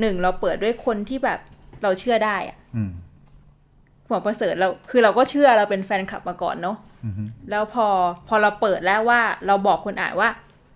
[0.00, 1.38] หนึ่งเราเปิดด้วยคนที่แบบ
[1.82, 3.09] เราเชื่อได้อะอืมคุณ
[4.10, 7.86] หมอประเสริฐเราคือเราก็เชื่อเราเป็นแฟนคลับมาก่อนเนาะอือฮึแล้วพอ
[8.28, 10.30] พอเราเปิดแล้วว่าเราบอกคนอ่านว่า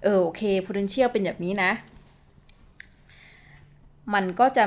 [0.04, 1.70] เออโอเค potential เป็นแบบนี้นะ
[4.14, 4.64] มันก็จะ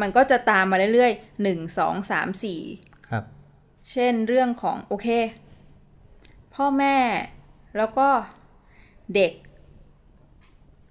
[0.00, 2.60] มันก็จะตามมาเรื่อยๆหนึ่งสองสามสี่
[3.08, 3.24] ครับ
[3.92, 5.08] เช่นเรื่องของโอเค
[6.54, 6.96] พ่อแม่
[7.76, 8.08] แล้วก็
[9.14, 9.32] เด็ก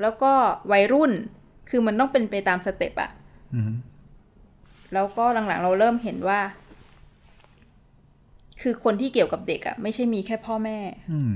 [0.02, 0.34] แล้วก็
[0.72, 1.12] วัยรุ่น
[1.70, 3.12] คือมันต้องเป็นไปตามสเต็ปอะ
[3.54, 3.72] อือฮึ
[4.94, 6.40] แล้วก็หลังๆเราเริ่มเห็นว่า
[8.62, 10.78] คือคนที่เกี่ยวกับเด็กอะไม่ใช่มีแค่พ่อแม่
[11.14, 11.34] อืม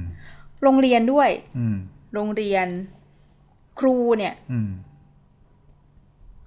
[0.64, 1.78] โรงเรียนด้วยอืม
[2.14, 2.68] โรงเรียน
[3.80, 4.70] ครูเนี่ยอืม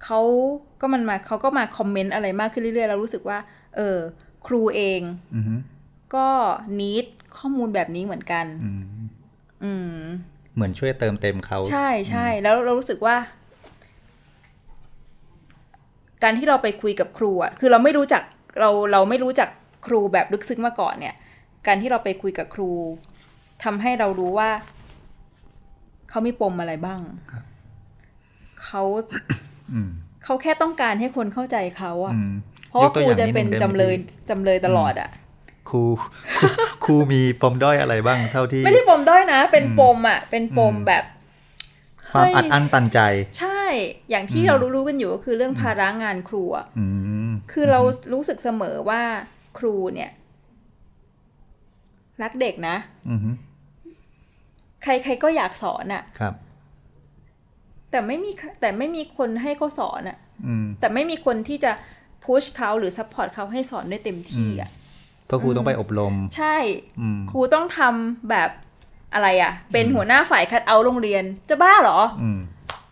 [0.03, 0.21] เขา
[0.81, 3.39] ก็มันมาเขาก็มาคอมเมนต์อะไรมากขึ้นเรื่อยๆเรารู้สึกว่า
[3.75, 3.97] เออ
[4.47, 5.01] ครูเอง
[5.35, 5.55] อือฮึ
[6.15, 6.29] ก็
[6.79, 7.05] นิด
[7.37, 8.83] ข้อมูลแบบนี้เหมือนกันอืม
[9.63, 10.01] อืม
[10.55, 13.15] เหมือนช่วยเติมเต็มเขา ใช่ใช่แล้วเรารู้สึกว่า
[16.23, 18.21] การที่เราไปคุยกับครูอะคือเราไม่รู้จัก
[18.59, 19.49] เราเราไม่รู้จัก
[19.87, 21.15] ครูแบบลึกซึ้งมาก่อนเนี่ย
[21.67, 22.71] การที่เราไปคุยกับครู
[23.63, 24.49] ทำให้เรารู้ว่า
[26.09, 26.99] เขามีปมอะไรบ้าง
[28.63, 28.83] เขา
[29.73, 29.89] อืม
[30.23, 32.33] เขาแค่ต้องการให้คนเข้าใจเขาอะอืม
[32.69, 35.09] เพราะว่ายกคตัวรูอย่างจะดงเป็นได้ไหมจำเลยพี่จำเลยตลอดอะ
[35.69, 35.83] ครู
[36.37, 36.47] ครู
[36.85, 41.03] ครูมีปมด้อยอะไรบ้างเท่าที่ ไม่ใช่ปมด้อยนะ เป็นปมอะเป็นปมแบบ
[42.11, 42.99] ความเฮ้ยอัดอั้นตันใจ
[43.39, 43.56] ใช่
[44.09, 46.85] อย่างที่เรารู้ๆกันอยู่ก็คือเรื่องภาระงานครูอะอื
[47.27, 47.81] มคือเรา
[48.13, 49.01] รู้สึกเสมอว่า
[49.57, 50.11] ครูเนี่ย
[52.21, 52.75] รักเด็กนะ
[53.09, 53.29] อือฮึ
[54.83, 56.33] ใครๆก็อยากสอนอะครับ
[57.91, 61.71] แต่ไม่มีแต่ไม่มีคนให้เขาสอนอะอืมแต่ไม่มีคนที่จะ
[62.23, 64.69] push เขาหรือ support เขาให้สอนได้เต็มที่อะ
[65.25, 66.55] เพราะครูต้องไปอบรม ใช่
[66.99, 68.49] อืมครูต้องทำแบบ
[69.13, 72.39] อะไรอะเป็นหัวหน้าฝ่าย cut out โรงเรียนจะบ้าเหรออืม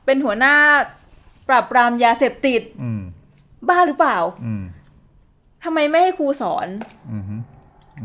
[0.06, 0.56] เป็นหัวหน้า
[1.50, 3.02] ปราบปรามยาเสพติดอืม
[3.70, 4.64] บ้าหรือเปล่าอืม
[5.64, 6.68] ทำไมไม่ให้ครูสอน
[7.12, 7.42] อืม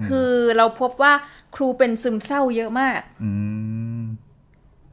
[0.07, 1.13] คือเราพบว่า
[1.55, 3.31] ครูเป็นซึมเศร้าเยอะมากอื
[4.01, 4.03] ม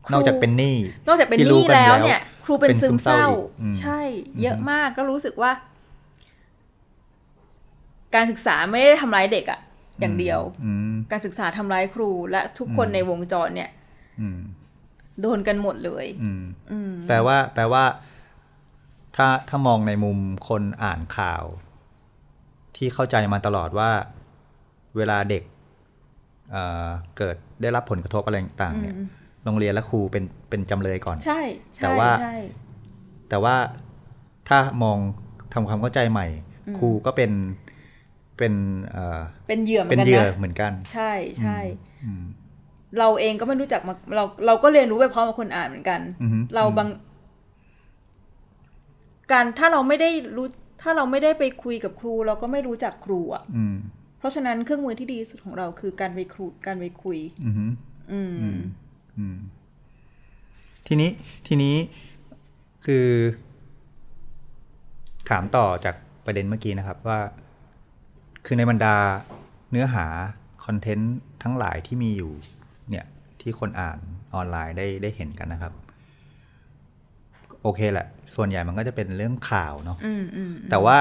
[0.05, 0.75] ครูนอกจากเป็นหนี้
[1.07, 3.99] นอกจากเป็นที่หรู้นี้กันแล้วแล้วเนี่ย ครูเป็นเป็นซึซึมมเศเศร้าร้าอีกอืมใช่
[4.41, 5.51] เยอะมากก็รู้สึกว่า
[8.15, 9.59] การศึกษาไม่ได้ทำร้ายเด็กอะ
[9.99, 13.69] อย่างเดียวอืมการศึกษาทำร้ายครูและทุกคนในวงจรเนี่ย
[14.21, 14.39] อืม
[15.21, 17.83] โดนกันหมดเลยอืมอืมแปลว่า แปลว่า
[19.15, 21.43] ถ้าถ้ามองในมุมคนอ่านข่าว
[22.75, 23.91] ที่เข้าใจมาตลอดว่า
[24.97, 25.43] เวลาเด็ก
[26.51, 28.95] เอ่อเกิดได้รับผลกระทบอะไรต่างๆเนี่ย
[29.43, 31.41] โรงเรียนและครูเป็นเป็นจำเลยก่อน ใช่
[31.81, 32.37] แต่ใช่ว่าใช่
[33.29, 33.55] แต่ว่า
[34.49, 34.97] ถ้ามอง
[35.53, 36.27] ทำความเข้าใจใหม่
[36.79, 37.31] ครูก็เป็น
[38.37, 38.53] เป็น
[38.91, 41.59] เอ่อเป็นเหยื่อเหมือเป็นนกันเหยื่อนะเหมือนกัน ใช่ใช่
[42.03, 42.23] อืม
[42.99, 46.89] เราเองก็ไม่รู้จักมาเราเราก็เรียนรู้ไปพร้อมกับคนอ่านเหมือนกันอือฮึเราบาง
[49.31, 50.47] การถ้าเราไม่ได้รู้
[50.81, 53.75] ถ้าเราไม่ได้ไปคุยกับครู เราก็ไม่รู้จักครูอะอืม
[54.19, 57.55] เพราะฉะนั้นเครื่องมือที่ดีที่สุดของเราคือการไปครูการไปคุยอืม
[58.11, 58.19] อื
[58.57, 58.59] ม
[59.17, 59.37] อืม
[60.87, 61.09] ทีนี้
[61.47, 61.75] ทีนี้
[62.85, 63.07] คือ
[65.29, 65.95] ถามต่อจาก
[66.25, 67.19] ประเด็นเมื่อกี้นะครับว่า
[68.45, 68.95] คือในบรรดา
[69.71, 70.05] เนื้อหา
[70.65, 72.33] คอนเทนต์ทั้งหลายที่มีอยู่
[72.89, 73.05] เนี่ย
[73.41, 73.97] ที่คนอ่าน
[74.35, 75.73] ออนไลน์ได้ได้เห็นกันนะครับ
[77.63, 80.99] โอเคแหละ ส่วนใหญ่มันก็จะเป็นเรื่องข่าวเนาะอืมอืมแต่ว่า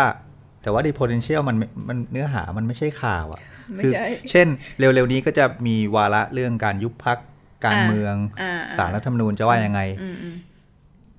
[0.62, 3.40] แต่ว่า the potential มันไม่มันเนื้อหามันไม่ใช่ข่าวอะ
[3.74, 4.46] ไม่คืใช่เช่น
[4.78, 7.18] เร็วๆนี้ก็จะมีวาระเรื่องการยุบพัก
[7.64, 10.36] การอ่าเมืองอ่าสารรัฐธรรมนูญจะว่ายังไงอืมอืม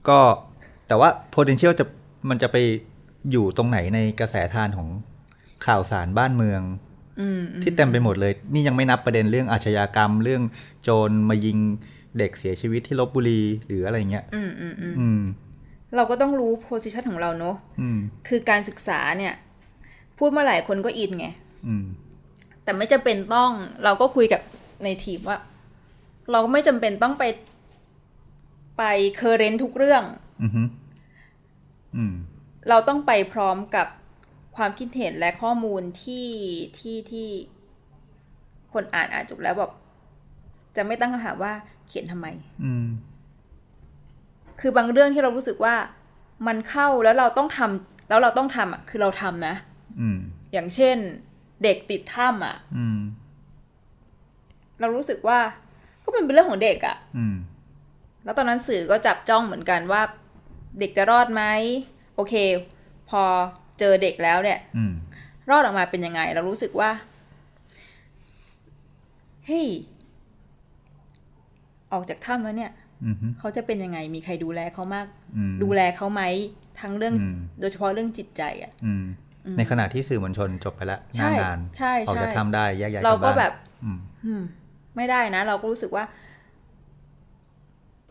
[0.10, 0.20] ก็
[0.88, 1.86] แต่ว่า potential จะ
[2.30, 2.58] มันจะไป
[3.32, 4.88] อยู่ตรงไหนในกระแสทานของ
[5.66, 6.87] ข่าวสารบ้านเมืองอืม
[7.64, 10.42] ที่เต็มไปหมดเลย นี่ยังไม่นับประเด็นเรื่องอาชญากรรม เรื่อง
[10.84, 11.58] โจรมายิง
[12.18, 15.22] เด็กเสียชีวิตที่ลพบุรีหรืออะไรเงี้ยอืมอืมอืมอืม
[15.96, 19.34] เราก็ต้องรู้ position ของเราเนอะอืมคือการศึกษาเนี่ย
[20.18, 21.28] พูดเมื่อไหร่คนก็อินไง
[21.68, 21.86] อืม
[22.64, 23.52] แต่ไม่จำเป็นต้อง
[23.84, 24.42] เราก็คุยกับ
[24.84, 25.38] ในทีมว่า
[26.32, 27.24] เราก็ไม่จำเป็นต้องไป
[28.78, 28.84] ไป
[29.16, 30.04] current ทุกเรื่อง
[30.42, 30.52] อืม
[31.96, 32.14] อืม
[32.70, 33.88] เราต้องไปพร้อมกับ
[34.58, 36.28] ความคิดเห็นและข้อมูลที่
[36.80, 37.30] ที่ที่
[38.74, 39.72] คนอ่านอ่านจบแล้วแบบ
[40.76, 41.54] จะไม่ตั้งคำถามว่า
[41.88, 42.28] เขียนทำไม
[42.64, 42.88] อืม
[44.60, 45.76] คือบางเรื่องที่เรารู้สึกว่า
[46.48, 49.56] มันเข้าแล้วเราต้องทำแล้วเราต้องทำอะ คือเราทำนะ
[50.00, 50.18] อืม
[50.54, 50.98] อย่างเช่น
[51.64, 53.00] เด็กติดถ้ำอะอืม
[54.80, 55.40] เรารู้สึกว่า
[56.04, 57.36] ก็มันเป็นเรื่องของเด็กอะอืม
[58.24, 60.02] แล้วตอนนั้นสื่อก็จับจ้องเหมือนกันว่า
[60.80, 61.44] เด็กจะรอดไหม
[62.16, 62.34] โอเค
[63.10, 63.24] พอ
[63.80, 64.94] เจอเด็กแล้วเนี่ยอืม
[65.50, 66.90] รอดออกมาเป็นยังไง เรารู้สึกว่า
[69.46, 69.68] เฮ้ย
[71.94, 72.72] ออกจากถ้ำแล้วเนี่ย
[73.04, 75.06] อืมเขาจะเป็นยังไง มีใครดูแลเขามาก
[75.38, 76.22] อืมดูแลเขาไหม
[76.82, 79.04] ทั้งเรื่องอืมโดยเฉพาะเรื่องจิตใจอะ่ะอืม
[79.58, 84.42] ในขณะที่สื่อมวลชนจบไปแล้วหใช่น้างานใช่ออกจากใช่ทำได้แยกย้ายเราลัก็บ้นแบบอืมอืม
[84.96, 86.04] ไม่ได้นะ เราก็รู้สึกว่า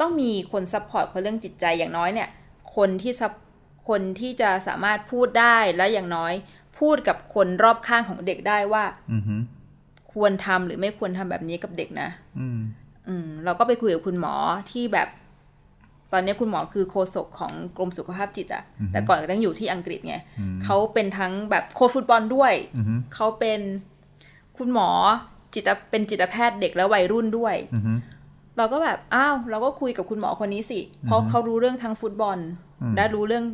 [0.00, 2.28] ต้องมีคน support คนเรื่องจิตใจอย่างน้อยเนี่ย
[2.76, 3.32] คนที่ sup
[3.88, 6.32] คนที่จะสามารถพูดได้และอย่างน้อย
[6.78, 9.36] พูดกับคนรอบข้างของเด็กได้ว่าอืมฮึ
[10.12, 12.58] ควรทำหรือไม่ควรทำแบบนี้กับเด็กนะอืม
[13.08, 14.34] อืมเราก็ไปคุยกับคุณหมอ
[14.70, 15.08] ที่แบบ
[16.12, 20.16] ตอนนี้คุณหมอคือโฆษกของกรมสุขภาพจิตอะแต่ก่อนก็ต้องอยู่ที่อังกฤษไง
[20.64, 23.60] เขาเป็นทั้งแบบโค้ชฟุตบอลด้วยอืมฮึเขาเป็น
[24.58, 24.88] คุณหมอ
[25.54, 27.92] จิตเป็นจิตแพทย์เด็กและวัยรุ่นด้วยอืมฮึ
[28.58, 32.38] เราก็แบบ อ้าว เราก็คุยกับคุณหมอคนนี้สิ เพราะเขารู้เรื่องทั้งฟุตบอล
[32.96, 33.44] และรู้เรื่อง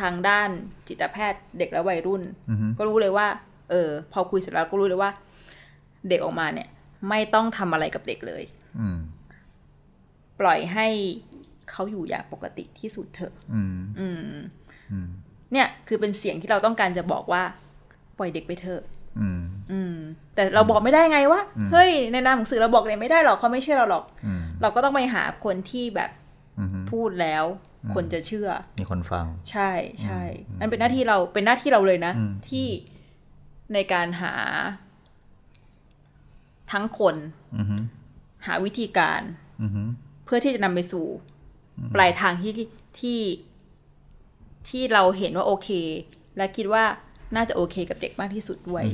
[0.00, 0.48] ทางด้าน
[0.88, 3.26] จิตแพทย์เด็กและวัยรุ่นอืมฮึก็รู้เลยว่า
[3.70, 5.10] เออ พอคุยเสร็จแล้วก็รู้เลยว่า
[6.08, 6.68] เด็กออกมาเนี่ย
[7.08, 8.42] ไม่ต้องทำอะไรกับเด็กเลย
[8.80, 8.98] อืม
[10.40, 10.86] ปล่อยให้
[11.70, 14.18] เขาอยู่อย่างปกติที่สุดเถอะอืมอืม
[14.92, 15.08] อืม
[15.52, 17.42] เนี่ยคือเป็นเสียงที่เราต้องการจะบอกว่า
[18.18, 18.82] ปล่อยเด็กไปเถอะ
[19.20, 19.40] อืม
[19.72, 19.94] อืม
[20.34, 21.40] แต่เราบอกไม่ได้ไงว่า
[21.72, 26.25] เฮ้ย ในนามของสื่อเราบอกเลยไม่ได้หรอกเขาไม่เชื่อเราหรอกอืมเราก็ต้องไปหาคนที่แบบอืมฮึ
[26.92, 27.44] พูดแล้ว
[27.94, 28.48] คนจะเชื่อ
[28.80, 29.70] มีคนฟัง ใช่
[30.02, 30.22] ใช่
[30.58, 32.66] นั่นเป็นหน้าที่เราเป็นหน้าที่เราเลยนะอืมที่
[33.74, 34.34] ในการหา
[36.72, 37.16] ทั้งคน
[37.56, 37.76] อืมฮึ
[38.46, 39.20] หาวิธีการ
[39.62, 39.82] อืมฮึ
[40.24, 41.06] เพื่อที่จะนำไปสู่
[41.94, 42.52] ปลายทางที่
[43.00, 43.20] ที่
[44.68, 45.68] ที่เราเห็นว่าโอเค
[46.36, 46.84] และคิดว่า
[47.36, 48.84] น่าจะโอเคกับเด็กมากที่สุดด้วย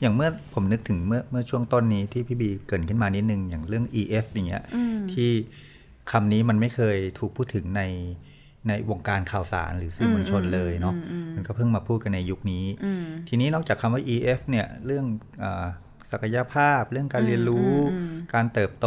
[0.00, 4.64] อย่างเมื่อผมนึกถึงเมื่อเมื่อช่วงต้นนี้ที่พี่บีเกรินขึ้นมานิดนึง อย่างเรื่อง EF อย่างเงี้ย
[5.12, 5.30] ที่
[6.10, 7.82] คำนี้มันไม่เคยถูกพูดถึงใน
[8.68, 10.94] ในวงการข่าวสารหรือสื่อมวลชนเลยเนาะ
[11.34, 12.64] มันก็เพิ่งมาพูดกันในยุคนี้
[13.28, 15.06] ทีนี้นอกจากคำว่า EF เนี่ยเรื่อง
[15.42, 15.68] อา
[16.10, 17.72] ศักยภาพ เรื่องการเรียนรู้
[18.34, 18.86] การเติบโต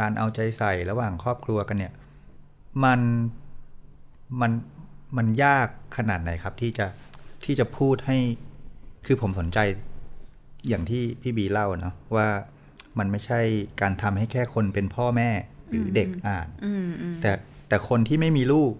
[0.00, 1.92] การเอาใจใส่ระหว่างครอบครัวกันเนี่ย
[2.84, 3.00] มัน
[4.40, 4.52] มัน
[5.16, 6.86] มันยากขนาดไหนครับ ที่จะ
[7.44, 8.18] ที่จะพูดให้
[9.06, 9.58] คือผมสนใจ
[10.68, 12.28] อย่างที่พี่บีเล่าเนาะว่า
[12.98, 13.40] มันไม่ใช่
[13.80, 15.30] การทำให้แค่คนเป็นพ่อแม่
[15.80, 16.48] หรือเด็กอ่าน
[17.20, 17.32] แต่
[17.68, 18.72] แต่คนที่ไม่มีลูก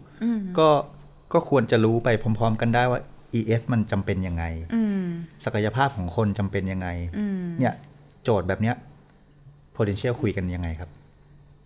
[0.59, 0.69] ก็
[1.33, 3.01] ก็ควรจะรู้ไปพร้อม ๆ กันได้ว่า
[3.39, 4.45] EF มันจำเป็นยังไง
[5.45, 6.89] ศักยภาพของคนจำเป็นยังไง
[7.59, 7.75] เนี่ย
[8.23, 8.77] โจทย์แบบเนี้ย
[9.77, 10.91] potential คุยกันยังไงครับ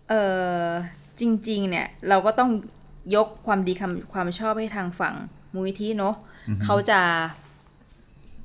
[0.09, 0.13] เอ
[0.63, 0.67] อ
[1.19, 2.49] จริง ๆ เนี่ย เราก็ต้อง
[3.15, 5.15] ยกความดีคำความชอบให้ทางฝั่ง
[5.53, 6.15] มูลนิธิเนาะ
[6.63, 6.99] เขาจะ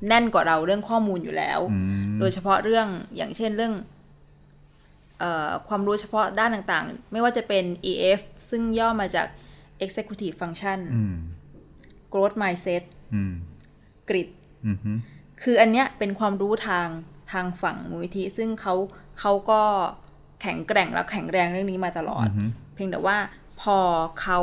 [0.09, 1.61] แน่นกว่าเราเรื่องข้อมูลอยู่แล้ว
[2.21, 3.94] โดยเฉพาะเรื่องอย่างเช่นเรื่องเออ
[5.69, 9.27] ความรู้เฉพาะด้านต่างๆ ไม่ว่าจะเป็น EF ซึ่งย่อมาจาก
[9.85, 11.17] Executive Function อืม
[12.13, 12.83] Growth Mindset
[13.15, 13.35] อืม
[14.09, 14.29] Grit
[14.67, 14.93] อืมฮึ
[15.43, 16.89] คืออันเนี้ยเป็นความรู้ทาง
[17.33, 18.75] ทางฝั่งมูลนิธิซึ่งเขา
[19.21, 19.63] เขาก็
[20.43, 22.27] แข็งแกร่งและแข็งแรงเรื่องนี้มาตลอด
[22.75, 23.17] เพียงแต่ว่า
[23.61, 23.79] พอ
[24.21, 24.41] เขา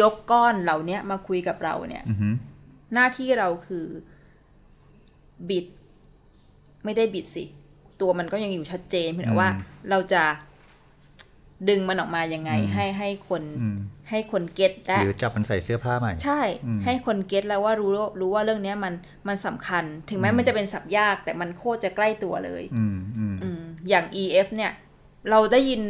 [0.00, 2.28] ยกก้อนเหล่าเนี้ยมาคุยกับเราเนี่ยอืมฮึ
[2.94, 3.86] หน้าที่เราคือ
[5.48, 5.66] บิด
[6.84, 7.44] ไม่ได้บิดสิ
[8.04, 9.50] ตัวมันก็ยังอยู่ชัดเจนเพียงแต่ว่า
[9.90, 10.24] เราจะ
[11.68, 13.42] ดึงมันออกมายังไง ให้ให้คน
[14.10, 16.40] ให้คนเก็ตได้หรือจับมันใส่เสื้อผ้าใหม่ ใช่
[16.84, 17.90] ให้คนเก็ตแล้วว่ารู้
[18.20, 18.94] รู้ว่าเรื่องเนี้ยมัน
[19.28, 24.72] มันสำคัญ ถึงแม้มันจะเป็นสับยาก แต่มันโคตรจะใกล้ตัวเลยอืมอืมอืมอย่าง EF เนี่ย
[25.30, 25.82] เราได้ยิน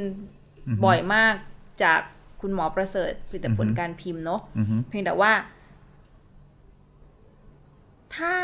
[0.84, 1.34] บ่อยมาก
[1.82, 2.00] จาก
[2.40, 5.32] คุณหมอประเสริฐผลิตผลการพิมพ์เนาะอืมฮึเพียงแต่ว่า
[8.16, 8.34] ถ้า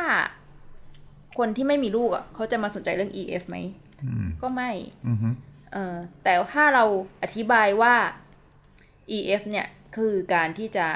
[1.41, 3.57] คนที่ไม่มีลูกอะเขาจะมาสนใจเรื่อง EF ไหม
[4.05, 4.71] อืมก็ไม่
[5.07, 5.29] อืมฮึ
[5.73, 6.85] เออแต่ถ้าเรา
[7.23, 7.95] อธิบายว่า
[9.17, 10.87] EF เนี่ยคือการที่จะ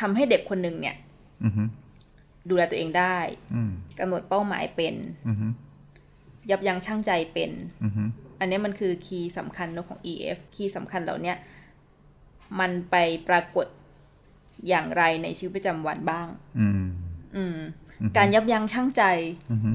[0.00, 0.96] ทำให้เด็กคนหนึ่งเนี่ย
[1.44, 1.62] อืมฮึ
[2.48, 3.18] ดูแลตัวเองได้
[3.54, 4.94] อืมกำหนดเป้าหมายเป็น
[5.28, 5.46] อืมฮึ
[6.50, 7.50] ยับยั้งชั่งใจเป็น
[7.84, 8.02] อืมฮึ
[8.40, 11.36] อันนี้มันคือ key สำคัญเนอะของ EF key สำคัญเหล่าเนี้ย
[12.60, 12.96] มันไป
[13.28, 13.66] ปรากฏ
[14.68, 16.26] อย่างไรในชีวิตประจำวันบ้าง
[16.60, 16.84] อืม
[17.36, 17.58] อืม
[18.16, 19.02] การยับยั้งชั่งใจ
[19.50, 19.70] อืมฮึ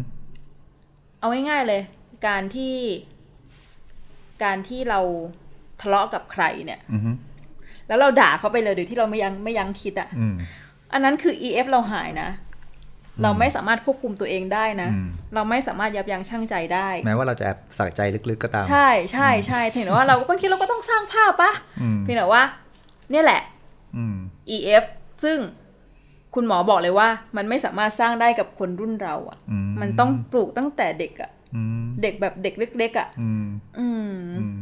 [1.26, 1.82] เอาง่ายๆเลย
[2.28, 2.76] การที่
[4.44, 5.00] การที่เรา
[5.82, 7.12] ทะเลาะกับใครเนี่ยอืมฮึ
[7.88, 10.36] แล้วเราด่าเขาไปเลยโดยที่เราไม่ยั้งไม่ยั้งคิดอะ่ะอืม
[10.94, 12.30] อันนั้นคือ EF เราหายนะ
[13.24, 22.44] เราไม่สามารถควบคุมตัวเองได้นะอืมเราไม่สามารถยับยั้งชั่งใจได้ แม้ว่าเราจะแอบใส่ใจลึกๆก็ตาม ใช่ใช่ใช่ถึงแต่ว่าเราบางทีเราก็ต้องสร้างภาพปะอืมเพียงแต่ว่า
[23.12, 23.42] เนี่ยแหละ
[23.98, 24.18] อืม
[24.56, 24.84] EF
[25.24, 25.38] ซึ่ง
[26.36, 33.45] คุณหมอบอกเลยว่า มันไม่สามารถสร้างได้กับคนรุ่นเราอะ่ะอืมมันต้องปลูกตั้งแต่เด็กอะ่ะอืมเด็กแบบเด็กเล็กๆอะ่ะอืม
[33.80, 34.56] อืมอืม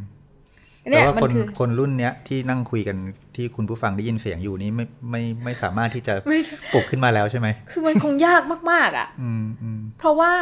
[0.89, 2.97] เนี่แต่ยว่ามัคนนคือคนรุ่นเนี้ยที่นั่งคุยกัน
[3.35, 6.39] ที่คุณผู้ฟังได้ยินเสียงอยู่นี้ไม่ไม่ไม่สามารถที่จะไม่
[6.73, 10.33] ปลุกขึ้นมาแล้วใช่ไหมคือมันคงยากมาก ๆ อะอืมอืมเพราะว่า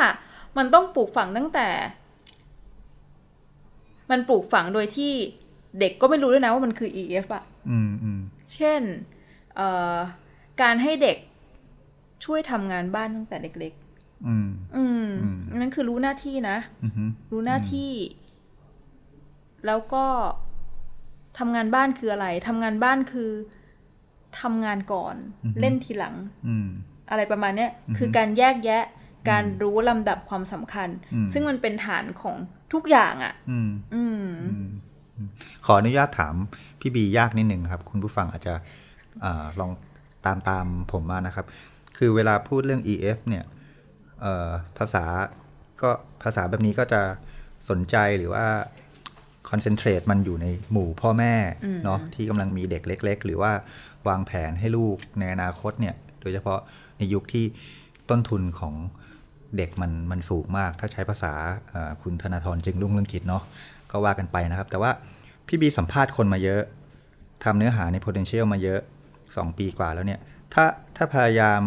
[0.58, 1.68] มันต้องปลูกฝังตั้งแต่
[4.12, 5.14] มันปลูกฝังโดยที่
[5.80, 8.22] เด็กก็ไม่รู้ด้วยนะว่ามันคือ EF อะอืมอืม
[8.56, 8.82] เช่น
[9.56, 9.98] เอ่อ
[10.62, 11.18] การให้เด็ก
[12.26, 13.74] ช่วยทำงานบ้านตั้งแต่เล็ก
[14.28, 16.92] อืมๆอืม อืมนั่นคือรู้หน้าที่นะอืม
[17.32, 17.92] รู้หน้าที่
[19.66, 20.06] แล้วก็
[21.40, 23.32] ทำงานบ้านคืออะไรทำงานบ้านคือ
[24.42, 25.16] ทำงานก่อน
[25.60, 26.16] เล่นทีหลัง
[26.48, 26.68] อืม
[27.10, 28.84] อะไรประมาณเนี้ยคือการแยกแยะ
[29.30, 32.36] การรู้ลำดับความสำคัญอืมซึ่งมันเป็นฐานของ
[32.74, 34.24] ทุกอย่างอะ่ะอืมอืม
[35.66, 36.36] ขออนุญาตถาม
[36.82, 38.54] พี่บียากนิดหนึ่งครับ คุณผู้ฟังอาจจะ
[39.24, 39.72] อาลอง
[40.26, 41.46] ตามตามผมมานะครับ
[41.98, 43.44] คือเวลาพูดเรื่อง EF เนี่ย
[44.22, 45.06] เอ่อภาษา
[45.82, 45.90] ก็
[46.24, 47.02] ภาษาแบบนี้ก็จะ
[47.70, 48.46] สนใจหรือว่า
[49.50, 51.34] คอนเซนเทรตมันอยู่ในหมู่พ่อแม่
[51.84, 53.52] เนาะที่กำลังมีเด็กเล็ก ๆ หรือว่า
[54.08, 56.60] วางแผนให้ลูกในอนาคตเนี่ย โดยเฉพาะ
[56.98, 57.46] ในยุคที่
[58.10, 58.74] ต้นทุนของ
[59.58, 61.34] เด็กมันมันสูงมาก ถ้าใช้ภาษา
[61.70, 63.44] เอ่อคุณธนาธรจึงรุ่งเรืองกิจเนาะ
[63.92, 64.92] ก็ว่ากันไปนะครับ แต่ว่า
[65.48, 66.62] พี่บีสัมภาษณ์คนมาเยอะ
[67.44, 68.80] ทำเนื้อหาใน potential มาเยอะ
[69.40, 70.20] 2 ปีกว่าแล้วเนี่ย
[70.54, 70.66] ถ้า
[70.96, 71.64] ถ้าพยายาม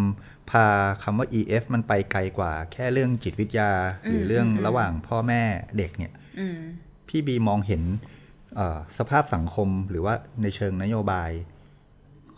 [0.50, 0.66] พา
[1.02, 3.72] คำว่า EF มันไปไกลกว่า แค่เรื่องจิตวิทยา
[4.08, 5.42] หรือเรื่องระหว่างพ่อแม่
[5.76, 6.58] เด็กเนี่ยอืม
[7.08, 7.82] พี่บีมองเห็น
[8.56, 11.30] เอ่อสภาพสังคมหรือว่าในเชิงนโยบาย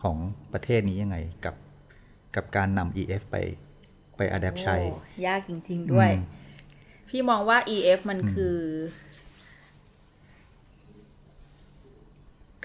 [0.02, 0.16] ของ
[0.52, 1.54] ประเทศนี้ยังไงกับ
[2.36, 3.36] กับการนำ EF ไป
[4.16, 6.24] ไป adapt ใช้โอ้ยากจริง ๆ ด้วยอืม
[7.08, 8.56] พี่มองว่า EF มันคือ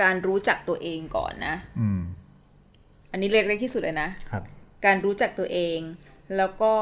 [0.01, 1.55] การรู้จักตัวเองก่อนนะ
[3.11, 4.43] อืมอันนี้เล็กๆที่สุดเลยนะครับ
[4.85, 5.79] การรู้จักตัวเอง
[6.37, 6.73] แล้วก็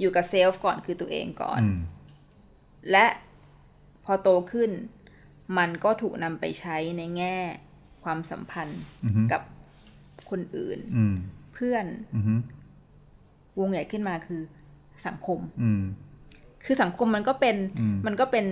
[0.00, 1.78] อยู่กับเซลฟ์ก่อนคือตัวเองก่อนอืม
[2.90, 3.06] และ
[4.04, 4.70] พอโตขึ้น
[5.58, 7.36] มันก็ถูกนำไปใช้ในแง่
[8.02, 9.42] ความสัมพันธ์อือฮึกับ
[10.30, 11.14] คนอื่นอืม
[11.54, 12.40] เพื่อนอืม
[13.58, 14.40] วงใหญ่ขึ้นมาคือ
[15.06, 15.82] สังคมอืม
[16.64, 18.46] คือสังคมมันก็เป็นอืมมันก็เป็น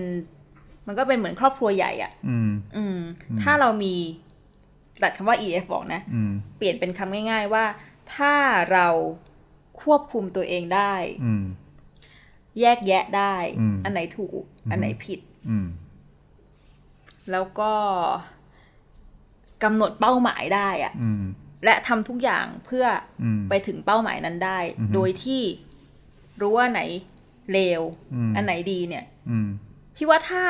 [0.86, 2.98] มันก็เป็นเหมือนครอบครัวใหญ่อะอืมอืม
[3.42, 3.94] ถ้าเรามี
[5.02, 7.64] ตัดคำว่า EF บอกนะอืมเปลี่ยนเป็นคำง่าย ๆว่า
[8.14, 8.34] ถ้า
[8.72, 8.88] เรา
[9.82, 11.44] ควบคุมตัวเองได้อืม
[12.60, 15.66] แยกแยะได้อืมอันไหนถูก อันไหนผิดอืม
[17.30, 17.72] แล้วก็
[19.64, 21.22] กำหนดเป้าหมายได้อะอืม
[21.64, 22.86] และทำทุกอย่างเพื่อ
[23.22, 25.42] อมไปถึงเป้าหมายนั้นได้อือฮึโดยที่
[26.40, 26.80] รู้ว่าไหน
[27.52, 27.82] เลว
[28.14, 29.48] อืมอันไหนดีเนี่ยอืม
[29.96, 30.44] พี่ว่าถ้า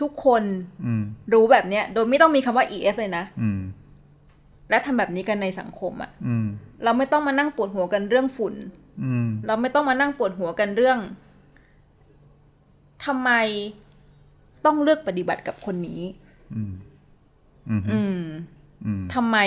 [0.00, 0.42] ทุกคน
[0.86, 1.02] อืม
[1.32, 3.60] รู้แบบเนี้ย โดยไม่ต้องมีคำว่า EF เลยนะอืม
[4.70, 6.46] และทำแบบนี้กันในสังคมอะอืม
[6.84, 8.54] เราไม่ต้องมานั่งปวดหัวกันเรื่องฝุ่น
[9.02, 10.98] อืมเราไม่ต้องมานั่งปวดหัวกันเรื่อง
[13.06, 13.30] ทำไม
[14.64, 16.02] ต้องเลือกปฏิบัติกับคนนี้
[16.54, 16.72] อืม
[17.68, 18.20] อืมอืม
[18.86, 19.38] อืมทำไม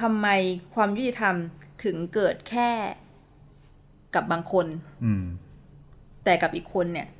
[0.00, 0.28] ทำไม
[0.74, 1.36] ความยุติธรรม
[1.84, 2.70] ถึงเกิดแค่
[4.14, 4.66] กับบางคน
[5.04, 5.24] อืม
[6.24, 7.19] แต่กับอีกคนเนี่ยอื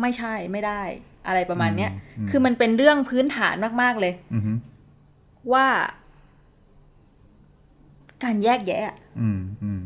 [0.00, 0.82] ไม่ใช่ไม่ได้
[1.26, 4.42] อะไรประมาณเนี้ยอืมคือมันเป็นเรื่องพื้นฐานมาก ๆ เลยอืม
[5.52, 5.66] ว่า
[8.24, 9.80] การแยกแยะอะอืมอืม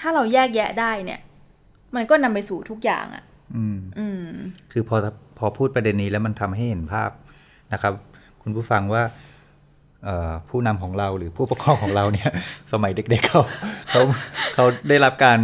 [0.00, 1.20] ถ้าเราแยกแยะได้เนี่ย
[1.96, 3.24] มันก็นำไปสู่ทุกอย่างอะ่ะ
[3.56, 4.28] อืมอืม
[4.72, 4.96] คือพอ
[5.38, 7.10] พอพูดประเด็นนี้แล้วมันทำให้เห็นภาพ
[7.72, 7.92] นะครับ
[8.42, 9.27] คุณผู้ฟังว่าเอ่อ
[10.48, 12.30] ผู้นำของเราหรือผู้ปกครองของเราเนี่ย
[12.72, 13.42] สมัยเด็กๆเขา
[13.90, 14.02] เขา
[14.54, 15.40] เขาได้รับการ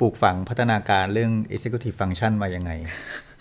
[0.00, 2.70] ปลูกฝังพัฒนาการเรื่อง executive function มายังไง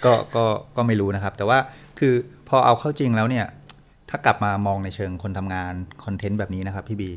[0.05, 1.59] ก็ก็ก็ไม่รู้นะครับ แต่ว่า
[1.99, 2.13] คือ
[2.47, 3.45] พอเอาเข้าจริงแล้วเนี่ย
[4.09, 5.73] ถ้ากลับมามองในเชิงคนทำงาน
[6.03, 7.11] คอนเทนต์แบบนี้นะครับพี่บี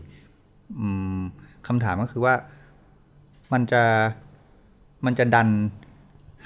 [1.67, 2.35] คำถามก็คือว่า
[3.53, 3.83] มันจะ
[5.07, 5.49] มันจะดัน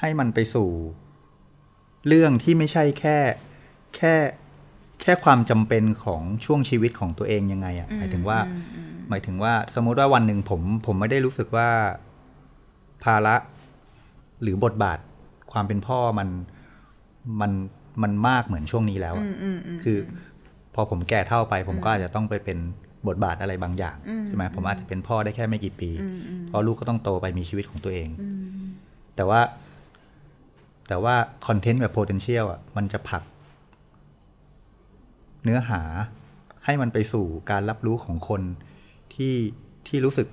[0.01, 0.69] ให้มันไปสู่
[2.09, 3.19] เรื่องที่ไม่ใช่แค่
[3.97, 4.15] แค่
[5.03, 8.39] แค่ความจำเป็นของช่วงชีวิตของตัวเองยังไงอะ่ะหมายถึงว่า
[9.09, 11.69] หมายถึงว่าสมมุติว่าวันหนึ่งผม ผมไม่ได้รู้สึกว่า
[13.05, 13.37] ภาระ
[14.43, 14.99] หรือบทบาท
[15.53, 16.29] ความเป็นพ่อมัน
[17.41, 17.53] มัน
[18.03, 19.27] มันมากเหมือนช่วงนี้แล้วอะ
[19.83, 19.99] คือ
[20.75, 22.59] พอผมแก่เท่าไป ผมก็อาจจะต้องไปเป็น
[23.09, 25.91] บทบาทอะไรบางอย่างใช่ไหมผมอาจจะเป็นพ่อได้แค่ไม่กี่ปี
[26.47, 28.09] เพราะลูกก็ต้องโตไปมีชีวิตของตัวเอง
[29.17, 29.41] แต่ว่า
[30.89, 31.15] แต่ว่า
[31.47, 33.23] คอนเทนต์แบบ potential อะมันจะผลัก
[35.45, 35.83] เนื้อหา
[36.65, 38.43] ให้มันไปสู่การรับรู้ของคน
[39.15, 39.35] ที่
[39.89, 40.29] ที่รู้สึก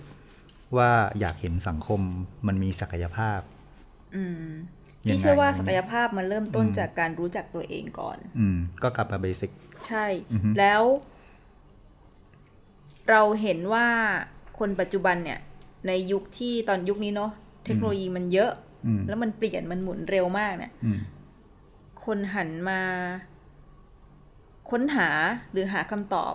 [0.78, 2.02] ว่าอยากเห็นสังคม
[2.48, 3.40] มันมีศักยภาพ
[4.16, 4.46] อืม
[5.10, 9.52] ยังไงพี่เชื่อว่าศักยภาพมันเริ่มต้นจากการรู้จักตัวเองก่อน อืม ก็กลับมาเบสิก
[9.88, 10.84] ใช่อือฮึแล้ว
[13.10, 13.88] เราเห็นว่า
[14.60, 15.40] คนปัจจุบันเนี่ย
[15.88, 17.32] ในยุคที่ตอนยุคนี้เนาะ
[17.66, 18.52] เทคโนโลยีมันเยอะ
[18.86, 21.00] อืมแล้วมันเปลี่ยนมันหมุนเร็วมากเนี่ยอืม
[22.06, 22.82] คนหันมา
[24.72, 25.10] ค้นหา
[25.52, 26.34] หรือหาคำตอบ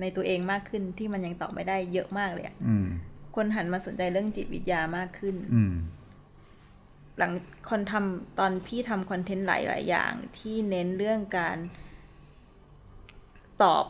[0.00, 2.86] ในตัวเองมากขึ้นที่มันยังตอบไม่ได้เยอะมากเลยอะอืม
[3.36, 5.74] คนหันมาสนใจเรื่องจิตวิทยามากขึ้นอืม
[7.18, 7.32] หลัง
[7.68, 11.56] คอนทำตอนพี่ทำคอนเทนต์หลายๆอย่างที่เน้นเรื่องการ
[13.62, 13.84] ตอบ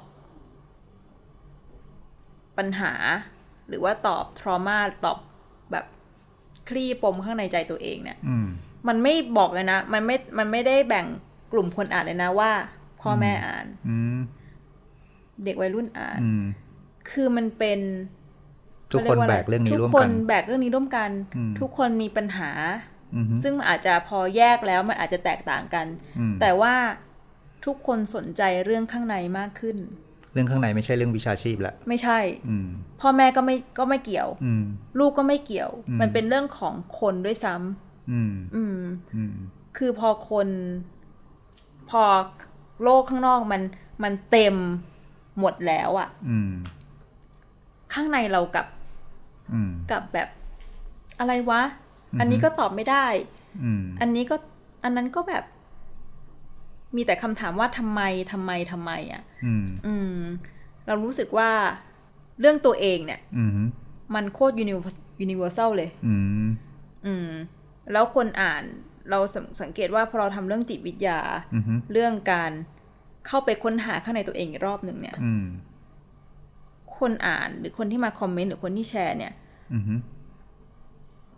[2.59, 2.93] ปัญหา
[3.69, 5.19] หรือว่าตอบทรมาตอบ
[5.73, 5.87] แบบ
[6.69, 8.47] คลี่ปมข้างในใจตัวเองเนี่ยอืม
[8.89, 11.07] มันไม่บอกเลยนะ มันไม่มันไม่ได้แบ่ง
[11.53, 12.53] กลุ่มคนอ่านเลยนะว่า
[13.07, 14.19] พ่อแม่อ่านอืม
[15.45, 16.42] เด็กวัยรุ่นอ่านอืม
[17.11, 17.81] คือมันเป็น
[18.92, 22.51] ทุกคนแบกเรื่องนี้ร่วมทุกคกันนแบกเรื่องนี้ร่วมกันอืมทุกคนมีปัญหา
[23.14, 25.87] อืมซึ่งอาจจะพอแยกแล้วมันอาจจะแตกต่างกัน
[26.19, 26.75] อืมแต่ว่า
[27.66, 29.77] ทุกคนสนใจเรื่องข้างในมากขึ้น
[30.33, 32.69] เรื่องข้างในไม่ใช่เรื่องวิชาชีพละไม่ใช่อืม
[33.01, 34.64] พ่อแม่ก็ไม่ก็ไม่เกี่ยวอืม
[34.99, 38.81] ลูกก็ไม่เกี่ยวอืมมันเป็นเรื่องของคนด้วยซ้ำอืมอืม
[39.16, 39.35] อืม
[39.77, 40.49] คือพอคน
[41.90, 42.03] พอ
[42.83, 43.62] โลกข้างนอกมัน
[44.03, 44.57] มันเต็ม
[45.41, 46.53] หมดแล้วอะอืม
[47.92, 48.67] ข้างในเรากับ
[49.53, 50.29] อืมกับแบบ
[51.19, 51.63] อะไรวะ
[52.21, 53.07] อันนี้ก็ตอบไม่ได้
[53.65, 54.37] อืมอันนี้ก็
[54.85, 55.44] อันนั้นก็แบบ
[56.96, 58.00] มีแต่คำถามว่าทำไม
[58.33, 60.21] ทำไมทำไมอะอืมอืม
[60.87, 61.50] เรารู้สึกว่า
[62.40, 63.50] เรื่องตัวเองเนี่ยอืม
[64.15, 66.46] มันโคตร universal universal เลยอืม
[67.07, 67.31] อืม
[67.92, 68.63] แล้วคนอ่าน
[69.11, 71.21] เราสังสังเกตว่าพอเราทำเรื่องจิตวิทยา
[71.55, 72.53] อืมเรื่องการ
[73.27, 75.44] เข้าไปค้นหาข้างในตัวเองอีกรอบหนึ่งเนี่ยอืม
[76.98, 79.33] คนอ่านหรือคนที่มาคอมเมนต์หรือคนที่แชร์เนี่ย
[79.72, 79.83] อืม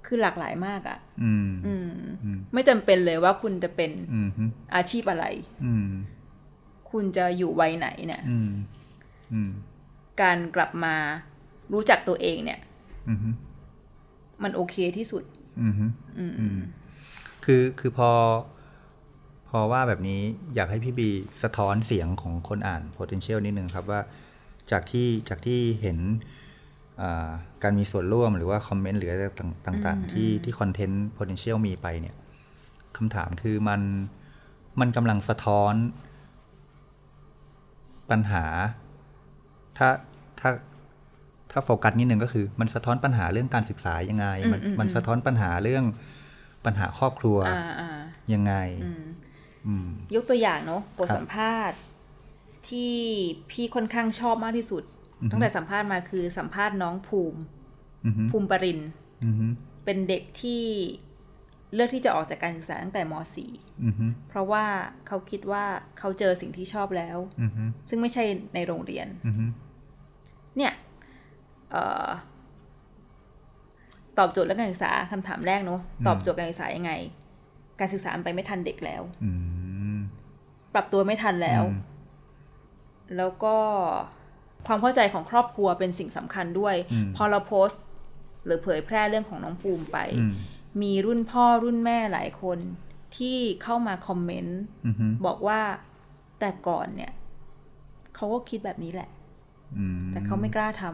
[0.07, 1.91] คือหลากหลายมากอะ่ะอืมอืม
[2.24, 4.28] อืมไม่จำเป็นเลยว่าคุณจะเป็นอืม
[4.76, 5.26] อาชีพอะไร
[5.64, 5.89] อืม
[6.91, 8.51] คุณจะอยู่วัยไหนเนี่ยอืม
[9.32, 9.51] อืม
[10.22, 10.95] การกลับมา
[11.72, 12.61] รู้จักตัวเองเนี่ย
[13.09, 13.18] อืม
[14.43, 15.22] มันโอเคที่สุด
[15.61, 15.74] อืม
[16.18, 16.59] อืม
[17.45, 18.11] คือคือพอ
[19.51, 20.21] พอว่าแบบนี้
[20.55, 21.09] อยากให้พี่บี
[21.43, 24.01] สะท้อนเสียงของคนอ่าน potential นิดนึงครับว่า
[24.71, 25.99] จากที่จากที่เห็น
[27.03, 27.31] อ่า
[27.63, 29.25] การมีส่วนร่วมหรือว่าคอมเมนต์หรืออะไร
[29.67, 32.17] ต่างๆ ที่ที่คอนเทนต์ potential มีไปเนี่ย
[32.97, 33.81] คำถามคือมัน
[34.81, 35.75] มันกำลังสะท้อน
[38.11, 38.45] ปัญหา
[39.79, 39.89] ถ้า
[40.41, 40.51] ถ้า
[41.51, 45.85] ถ้าโฟกัสนิดนึงก็คือ มันสะท้อนปัญหาเรื่องการศึกษายังไง มันมันสะท้อนปัญหาเรื่อง
[46.65, 47.91] ปัญหาครอบครัวอ่าอ่า
[48.33, 49.05] ยังไงอืม
[50.15, 51.79] ยกตัวอย่างเนาะบทครับสัมภาษณ์
[52.69, 52.95] ที่
[53.51, 54.83] พี่ค่อนข้างชอบมากที่สุด
[55.31, 57.41] ตั้งแต่สัมภาษณ์มาคือสัมภาษณ์น้องภูมิ
[58.07, 58.91] อือฮึภูมิปรินทร์
[59.25, 59.47] อือฮึ
[59.85, 60.65] เป็นเด็กที่
[61.75, 63.15] เลือกที่จะออกจากการศึกษาตั้งแต่ม
[63.85, 64.65] อือฮึ .4 เพราะว่า
[65.07, 65.65] เขาคิดว่า
[65.99, 69.45] เขาเจอสิ่งที่ชอบแล้วอือฮึซึ่งไม่ใช่ในโรงเรียนอือฮึ
[70.57, 70.73] เนี่ย
[71.71, 72.09] เอ่อ
[74.19, 76.93] ตอบโจทย์เรื่องการศึกษาคำถามแรกเนาะตอบโจทย์การศึกษายังไง
[77.81, 79.31] การศึกษามันไปไม่ทันเด็กแล้วอื
[79.97, 79.99] ม
[80.74, 81.87] ปรับตัวไม่ทันแล้วอืม
[83.16, 83.57] แล้วก็
[84.66, 87.83] ความเข้าใจของครอบครัวเป็นสิ่งสำคัญด้วยอืมพอเราโพสต์
[88.45, 90.35] หรือเผยแพร่เรื่องของน้องปูมไปอืม
[90.83, 92.59] มีรุ่นพ่อรุ่นแม่หลายคน
[93.16, 95.61] ที่เข้ามาคอมเมนต์อือฮึบอกว่า
[96.41, 97.12] แต่ก่อนเนี่ย
[98.14, 99.11] เขาก็คิดแบบนี้แหละ
[99.79, 100.85] อืมแต่เขาไม่กล้าท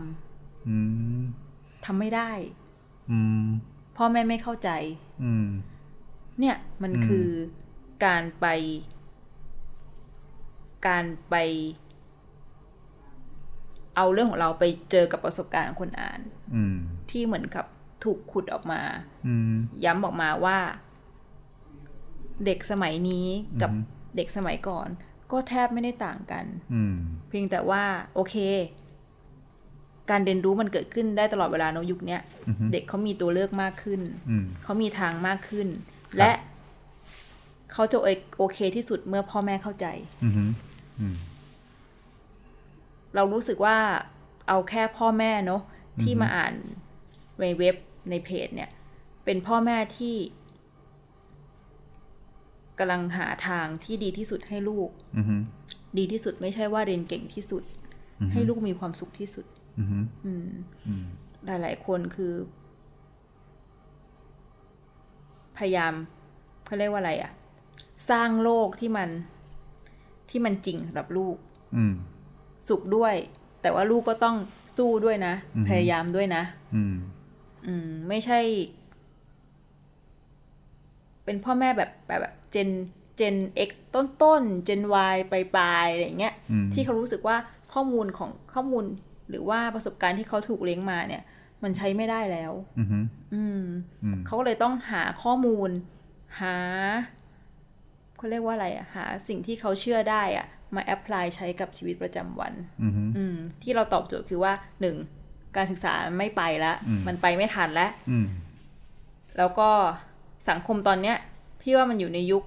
[0.69, 0.77] อื
[1.21, 2.31] มำทำไม่ได้
[3.11, 3.47] อืม
[3.97, 4.71] พ่อแม่ไม่เข้าใจ
[5.25, 5.47] อืม
[6.41, 7.29] เนี่ยมันอืมคือ
[8.05, 8.47] การไป
[10.87, 11.37] การไป
[13.97, 16.21] เอาเรื่องของเราไปเจอกับประสบการณ์ของคนอ่าน
[16.55, 16.77] อืม
[17.11, 17.67] ที่เหมือนกับ
[18.05, 18.83] ถูกขุดออกมา
[19.27, 19.55] อืม
[19.85, 20.59] ย้ำออกมาว่า
[22.45, 23.27] เด็กสมัยนี้
[23.63, 24.89] กับอือฮึเด็กสมัยก่อน
[25.33, 26.97] ก็แทบไม่ได้ต่างกันอืม
[27.29, 27.83] เพียงแต่ว่า
[28.15, 28.37] โอเค
[30.11, 35.69] การเรียนรู้มันเกิดขึ้นได้ตลอดเวลาในยุคเนี้ยอือฮึเด็กเขามีตัวเลือกมากขึ้นอืมเขามีทางมากขึ้น
[36.19, 36.33] และ
[37.73, 37.99] เขาจะ
[38.39, 39.87] โอเคที่สุดเมื่อพ่อแม่เข้าใจ
[40.25, 40.35] อืม
[41.01, 41.17] อืม
[43.15, 43.79] เรารู้สึกว่า
[44.49, 45.63] เอาแค่พ่อแม่เนาะ
[46.03, 46.55] ที่มาอ่าน
[47.41, 47.77] ในเว็บ
[48.11, 48.71] ในเพจเนี่ย
[49.25, 50.17] เป็นพ่อแม่ที่
[52.79, 55.27] กำลังหาทางที่ดีที่สุดให้ลูกอืม
[55.99, 57.63] ดีที่สุดไม่ใช่ว่าเรียนเก่งที่สุด
[58.33, 59.47] ให้ลูกมีความสุขที่สุด
[59.79, 59.89] อืม
[60.25, 60.49] อืม
[60.89, 61.07] อืม
[61.47, 62.33] หลายๆคนคือ
[65.59, 65.93] พยายาม
[66.67, 67.33] เขาเรียกว่าอะไรอะ
[68.11, 69.09] สร้างโลกที่มัน
[70.31, 71.37] ที่มันจริงสำหรับลูก
[71.77, 71.95] อืม
[72.69, 73.15] สุขด้วย
[73.63, 74.37] แต่ว่าลูกก็ต้อง
[74.77, 76.43] สู้ด้วยนะอือฮึพยายามด้วยนะ
[76.75, 76.95] อืม
[77.67, 78.41] อืมไม่ใช่
[81.25, 82.71] เป็นพ่อแม่แบบแบบแบบเจน
[83.17, 83.37] เจน
[83.69, 84.83] X ต้นต้นเจน
[85.15, 87.37] Y ปลายปลายๆอะไรอย่างเงี้ยอืมที่เขารู้สึกว่า
[87.73, 88.85] ข้อมูลของข้อมูล
[89.29, 91.23] หรือว่าประสบการณ์ที่เขาถูกเลี้ยงมาเนี่ย
[91.63, 92.89] มันใช้ไม่ได้แล้วอืม
[93.35, 93.63] อืม
[94.05, 95.71] อืมเขาก็เลยต้องหาข้อมูล
[96.41, 96.57] หา
[98.17, 102.53] เขาเรียกว่าอะไรอะหาสิ่งที่เขาเชื่อได้อะมาแอพพลายใช้กับชีวิตประจำวัน
[102.83, 104.97] อืมอืมที่เราตอบโจทย์คือว่าหนึ่ง
[105.57, 108.27] การศึกษาไม่ไปแล้วอืมมันไปไม่ทันแล้วอืม
[109.39, 109.71] แล้วก็
[110.49, 111.17] สังคมตอนเนี้ย
[111.61, 112.43] พี่ว่ามันอยู่ในยุค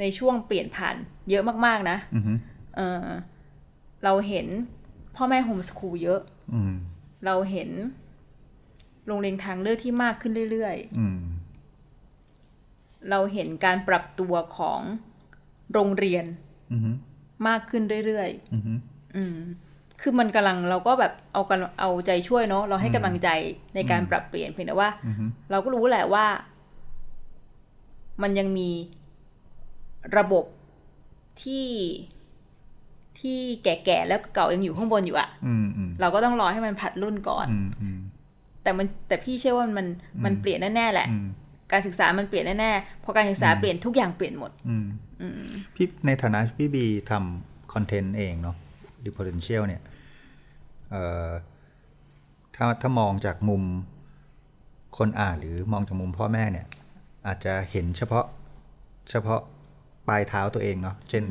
[0.00, 0.96] ในช่วงเปลี่ยนผ่าน
[1.30, 2.38] เยอะมาก ๆ นะอืม
[2.76, 3.06] เออ
[4.04, 4.46] เราเห็น
[5.16, 6.20] พ่อแม่โฮมสคูลเยอะ
[6.52, 6.72] อืม
[7.26, 7.70] เราเห็น
[9.06, 11.18] โรงเรียนทางเลือกที่มากขึ้นเรื่อยๆอืม
[13.10, 14.80] เราเห็นการปรับตัวของ
[15.72, 16.24] โรงเรียน
[16.72, 16.80] อืม
[17.48, 19.36] มากขึ้นเรื่อยอืมๆอืม
[20.00, 23.28] คือมันกำลังเราก็แบบเอากันเอาใจช่วยเนาะเราให้กำลังใจ
[23.74, 26.26] ในการปรับเปลี่ยนเพียงแต่ว่าอืมเราก็รู้แหละว่า
[28.22, 28.70] มันยังมี
[30.16, 30.44] ระบบ
[31.42, 31.66] ที่
[33.20, 37.99] ที่แก่ๆแล้วเก่ายังอยู่ข้างบนอยู่อะอืมอืมเราก็ต้องรอให้มันผัดรุ่นก่อนอืมอืม
[38.62, 39.86] แต่มันแต่พี่เชื่อว่ามัน
[40.24, 41.28] มันเปลี่ยนแน่ๆแหละอืม
[41.72, 44.86] การศึกษามันเปลี่ยนแน่ๆพอการศึกษาเปลี่ยนทุกอย่างเปลี่ยนหมดอืม
[45.20, 48.56] อืมพี่ในฐานะพี่บีทำคอนเทนต์เองเนาะ
[49.04, 49.82] The Potential เนี่ย
[50.90, 51.28] เอ่อ
[52.56, 53.62] ถ้าถ้ามองจากมุม
[54.98, 56.66] คนอ่านหรือมองจากมุมพ่อแม่เนี่ย
[57.26, 58.24] อาจจะเห็นเฉพาะ
[59.10, 59.40] เฉพาะ
[60.08, 61.24] ปลายเท้าตัวเองเนาะเช่น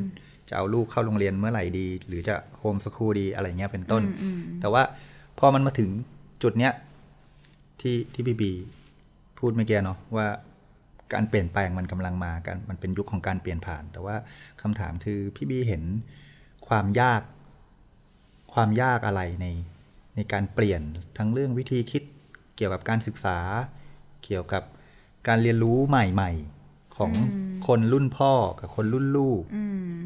[0.48, 4.02] จะเอาลูกเข้าโรงเรียนเมื่อไหร่ดี หรือจะโฮมสคูลดีอะไรเงี้ยเป็นต้น
[4.60, 4.82] แต่ว่า
[5.38, 5.90] พอมันมาถึง
[6.42, 6.72] จุดเนี้ย
[7.80, 8.52] ที่ที่พี่บี
[9.38, 10.26] พูดเมื่อกี้เนาะว่า
[11.12, 14.16] การเปลี่ยนแปลงมันกำลังมากัน มันเป็นยุคของการเปลี่ยนผ่าน แต่ว่า
[14.62, 15.82] คำถามคือพี่บีเห็น
[16.68, 17.22] ความยาก
[18.52, 19.46] ความยากอะไรใน
[20.16, 20.82] ในการเปลี่ยน
[21.18, 22.02] ทั้งเรื่องวิธีคิด
[22.56, 23.38] เกี่ยวกับการศึกษา
[24.24, 24.62] เกี่ยวกับ
[25.28, 26.30] การเรียนรู้ใหม่
[26.64, 27.12] ๆ ของ
[27.66, 29.98] คนรุ่นพ่อกับคนรุ่นลูกอืม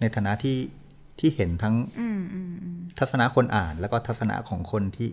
[0.00, 0.58] ในฐานะที่
[1.18, 5.08] ที่เห็นทั้งอืมอืมอืมทัศนะคนอ่าน แล้วก็ทัศนะของคนที่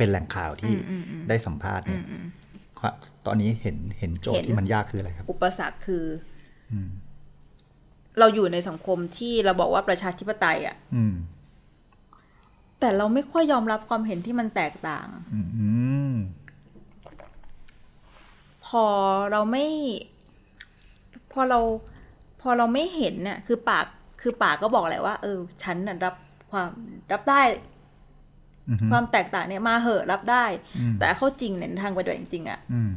[0.00, 2.02] เป็นแหล่งข่าวที่อืมอืมได้สัมภาษณ์เนี่ย
[2.80, 2.94] ครับ
[3.26, 6.04] ตอนนี้เห็นเห็นโจทเห็ย์นที่มันยากคืออะไรครับ อุปสรรคคือ
[6.72, 6.74] อ
[8.18, 11.14] เราอยู่ในสังคมที่เราบอกว่าประชาธิปไตยอะอืม
[12.80, 15.68] แต่เราไม่ค่อยยอมรับความเห็นที่มันแตกต่างอืมอื
[16.12, 16.14] ม
[18.66, 18.84] พอ
[19.32, 19.66] เราไม่
[21.32, 21.60] พอเรา
[22.40, 23.86] พอเราไม่เห็นน่ะ คือปาก
[24.20, 26.14] คือปากก็บอกแหละว่า เออ ฉันน่ะรับ
[26.50, 26.70] ความ
[27.12, 27.69] รับได้อืม
[28.92, 30.44] ความแตกต่างเนี่ยมาเหอะรับได้
[30.78, 32.92] อืมแต่เข้าจริงเนี่ยทางปฏิบัติจริงๆอะอืม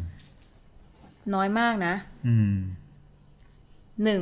[1.36, 1.94] น้อยมากนะ
[2.28, 2.56] อืม
[4.04, 4.22] หนึ่ง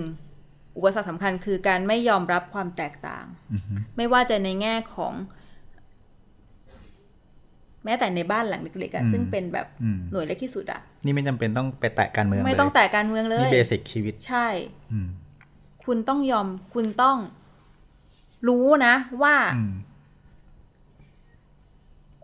[0.77, 3.61] อุปสรรคสำคัญคือการไม่ยอมรับความแตกต่างอืม
[3.97, 5.13] ไม่ว่าจะในแง่ของ
[7.85, 14.47] แม้แต่ในบ้านหลังเล็กๆอะอืมซึ่งเป็นแบบอืมหน่วยเล็กที่สุดอะนี่ไม่จำเป็นต้องไปแตะการเมืองไม่เลยต้องแต่การเมืองเลนี่ยเบสิกชีวิตใช่
[14.91, 15.07] อืม
[15.85, 17.17] คุณต้องยอมคุณต้อง
[18.47, 18.93] รู้นะ
[19.23, 19.73] ว่าอืม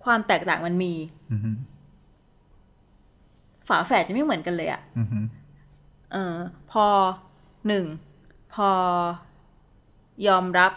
[0.08, 0.94] ความแตกต่างมันมี
[1.32, 1.58] อืม
[3.68, 5.08] ฝาแฝดยังไม่เหมือนกันเลยอะอืม
[6.14, 6.36] เออ
[6.72, 6.86] พอ
[7.68, 7.86] หนึ่ง
[8.54, 8.70] พอ
[10.28, 10.72] ยอมรับ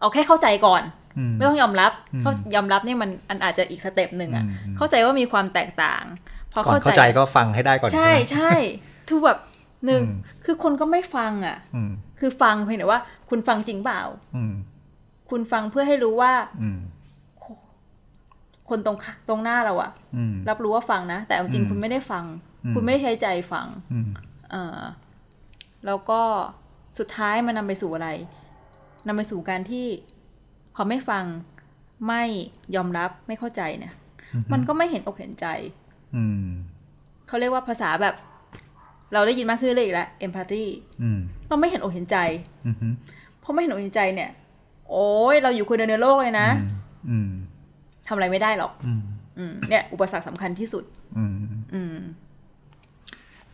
[0.00, 0.82] เอาแค่เข้าใจก่อน
[1.18, 6.04] อืมไม่ต้องยอมรับอืมเขายอมรับนี่มันอันอาจจะอีก step หนึ่งอะอืมอืมเข้าใจว่ามีความแตกต่าง
[6.52, 8.52] พอก่อนเข้าใจก็ฟังให้ได้ก่อน ใช่ไหมใช่
[9.08, 9.38] ทุกแบบ
[9.86, 13.00] หนึ่งอืมคือคนก็ไม่ฟังอะอืมคือฟังเพียงแต่ว่า
[13.30, 14.02] คุณฟังจริงเปล่า
[14.36, 14.54] อืม
[15.30, 16.32] คุณฟังเพื่อให้รู้ว่า
[16.62, 16.80] อืม
[18.68, 22.24] คนตรงข้าตรงหน้าเราอะอืมรับรู้ว่าฟังนะ แต่เอาจริงอืมคุณไม่ได้ฟัง
[22.64, 24.08] อืมคุณไม่ใช้ใจฟังอืม
[24.50, 24.80] เออ
[25.86, 26.20] แล้วก็
[26.98, 28.08] สุดท้ายมันนำไปสู่อะไร
[29.06, 29.86] นำไปสู่การที่
[30.74, 31.24] พอไม่ฟัง
[32.08, 32.22] ไม่
[32.76, 33.94] ยอมรับไม่เข้าใจเนี่ย
[34.52, 35.46] มันก็ไม่เห็นอกเห็นใจ
[36.16, 36.46] อืม
[37.26, 38.14] เขาเรียกว่าภาษาแบบ
[39.12, 40.64] เราได้ยินมากขึ้นเลยอีกแล้ว empathy
[41.02, 42.18] อืมเราไม่เห็นอกเห็นใจ
[42.66, 42.76] อืม
[43.42, 44.30] พอไม่เห็นอกเห็นใจเนี่ย
[44.90, 46.48] โอ้ยเราอยู่คนเดียวในโลกเลยนะ
[47.10, 47.30] อืม
[48.12, 49.02] ทำอะไรไม่ได้หรอกอืม
[49.38, 50.84] อืมเนี่ย อุปสรรคสำคัญที่สุด
[51.18, 51.34] อืม
[51.74, 51.96] อืม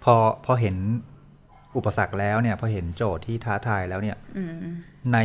[0.04, 0.76] พอพอเห็น
[1.76, 4.54] อุปสรรคแล้วเนี่ย พอเห็นโจทย์ที่ท้าทายแล้วเนี่ยอืม
[5.12, 5.18] ใน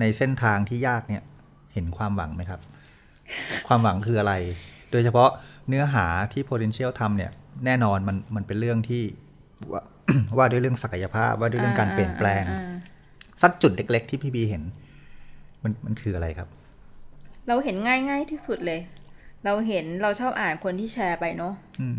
[0.00, 1.22] ในเส้นทางที่ยากเนี่ย
[1.74, 2.60] เห็นความหวังไหมครับ
[3.66, 4.34] ความหวังคืออะไร
[4.90, 5.30] โดยเฉพาะ
[5.68, 7.30] เนื้อหาที่ potential ทำเนี่ย
[7.64, 9.02] แน่นอนมันมันเป็นเรื่องที่
[9.72, 9.82] ว่า
[10.38, 12.78] ว่าด้วยเรื่องศักยภาพ ว่าด้วยเรื่องการเปลี่ยนแปลงอ่าอ่าอ่า
[13.42, 14.62] สักจุดเล็ก ๆ ที่พี่บีเห็น
[15.62, 16.48] มันมันคืออะไรครับ
[17.48, 18.80] เราเห็นง่ายง่ายที่สุดเลย
[19.44, 21.98] เราเห็นเราชอบอ่านคนที่แชร์ไปเนาะอืม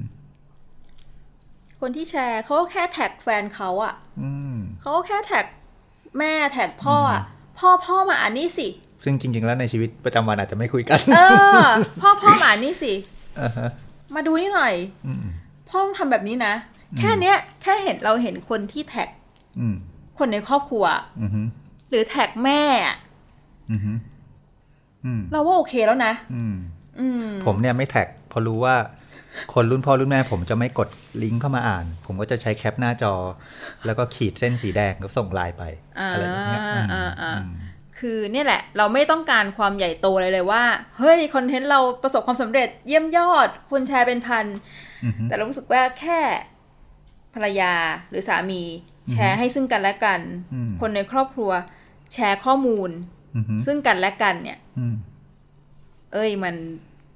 [1.79, 5.45] คนที่แชร์เขาก็แค่แท็กแฟนเขาอะอืมเขาก็แค่แท็ก
[6.19, 7.21] แม่ tag พ่ออะ
[7.59, 8.67] พ่อพ่อมาอ่านนี่สิ
[9.03, 11.19] ซึ่งจริง ๆ แล้วในชีวิตประจำวันอาจจะไม่คุยกัน เอ
[11.63, 11.65] อ
[12.01, 12.93] พ่อพ่อมาอ่านนี่สิ
[13.39, 13.69] อ่าฮะ
[14.15, 14.73] มาดูนี่หน่อย
[15.07, 15.25] อืม
[15.69, 16.53] พ่อต้องทำแบบนี้นะ
[16.99, 19.09] แค่เนี้ย แค่เห็นเราเห็นคนที่ tag
[19.59, 19.75] อืม
[20.19, 20.85] คนในครอบครัว
[21.19, 21.31] อืม
[21.89, 22.95] หรือ tag แม่อะ
[23.69, 23.97] อืมอืม
[25.31, 26.55] เราว่าโอเคแล้วนะอืม
[26.99, 28.75] อืมผมเนี่ยไม่ tag เพอรู้ว่า
[29.53, 30.89] คนรุ่นพ่อรุ่นแม่ ผมจะไม่กด
[31.23, 33.13] ลิงก์เข้ามาอ่าน ผมก็จะใช้แคปหน้าจอ
[33.85, 35.63] แล้วก็ขีดเส้นสีแดงแล้วส่งไลน์ไป
[35.99, 37.53] อ่าอะไรแบบเนี้ยอืมอ่าอ่าอืม
[37.99, 40.63] คือเนี่ยแหละ เราไม่ต้องการความใหญ่โตเลยเลยว่า
[40.97, 44.45] เฮ้ย คอนเทนต์เราประสบความสำเร็จเยี่ยมยอด คนแชร์เป็นพัน
[45.03, 46.19] อือฮึแต่เรารู้สึกว่าแค่
[47.33, 47.73] ภรรยา
[48.09, 48.61] หรือสามี
[49.11, 50.19] แชร์ให้ซึ่งกันและกัน
[50.53, 51.51] อืมคนในครอบครัว
[52.13, 53.18] แชร์ข้อมูลอืม
[53.65, 54.95] ซึ่งกันและกันเนี่ยอืม
[56.13, 56.55] เอ้ยมัน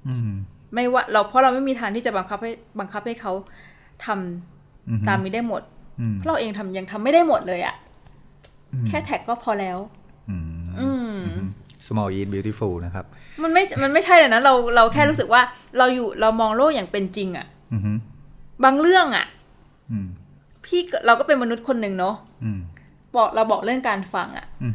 [0.08, 0.32] อืม
[0.74, 3.32] ไม่ว่าเราเพราะเราไม่มีทางที่จะบังคับให้บังคับให้เขา
[4.04, 5.62] ทำอืมตามนี้ได้หมด
[6.00, 7.76] อืมเพราะเราเองทำยังทำไม่ได้หมดเลยอะ
[8.88, 9.78] แค่แท็กก็พอแล้ว
[10.30, 11.18] อืมอืม
[11.86, 13.04] small eat beautiful นะครับ
[13.42, 15.42] มันไม่ มันไม่ใช่เลยนะ เรา เราแค่รู้สึกว่า
[15.78, 17.98] เราอยู่ เรามองโลกอย่างเป็นจริงอะอืม
[18.64, 19.26] บางเรื่องอะ
[19.90, 20.06] อืม
[20.64, 22.60] พี่ก็เราก็เป็นมนุษย์คนหนึ่งเนาะอืม
[23.16, 24.68] บอก เราบอกเรื่องการฟังอะอื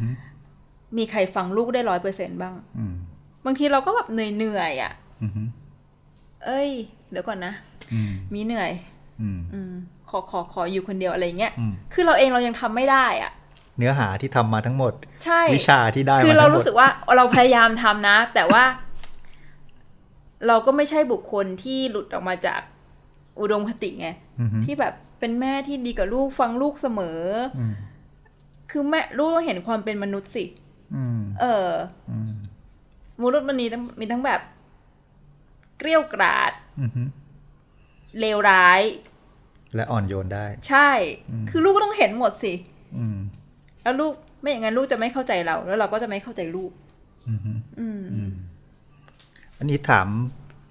[0.95, 2.95] มมีใครฟังลูกได้ร้อยเปอร์เซ็นบ้างอืม
[3.45, 5.31] บางทีเราก็แบบเหนื่อยเหนื่อยๆอะอืม
[6.45, 6.69] เอ้ย
[7.11, 7.53] เดี๋ยวก่อนนะ
[7.93, 8.71] อืมมีเหนื่อย
[9.21, 9.71] อืมอืม
[10.09, 13.31] ขอขอขออยู่คนเดียวอะไรเงี้ยอืมคือเราเองเรายังทำไม่ได้อะ
[13.77, 14.93] เนื้อหาที่ทำมาทั้งหมด
[15.25, 16.87] ใช่ วิชาที่ได้มาคือเราทั้งหมรู้ดสึกว่า
[17.17, 18.63] เราพยายามทำนะ แต่ว่า
[20.47, 22.61] เราก็ไม่ใช่บุคคลที่หลุดออกมาจาก
[23.39, 24.09] อุดมคติไง
[24.39, 27.19] อืมที่แบบเป็นแม่ที่ดีกับลูกฟังลูกเสมอ
[27.59, 27.73] อืม
[28.71, 30.68] คือแม่ลูกต้องเห็นความเป็นมนุษย์สิอืม
[31.41, 31.71] เออ
[32.09, 32.33] อืม
[33.21, 34.41] มนุษย์มันมีทั้งมีทั้งแบบ
[35.77, 36.89] เกลี้ยวกราดอืม
[38.19, 38.81] เลวร้าย
[39.75, 40.89] และอ่อนโยนได้ ใช่
[41.49, 42.53] คือลูกก็ต้องเห็นหมดสิ
[42.97, 43.17] อืม
[43.83, 46.71] แล้วลูกไม่อย่างนั้นลูกจะไม่เข้าใจเรา แล้วเราก็จะไม่เข้าใจลูก
[47.27, 47.39] อืม
[47.79, 47.87] อื
[48.29, 48.31] ม
[49.57, 50.07] อันนี้ถาม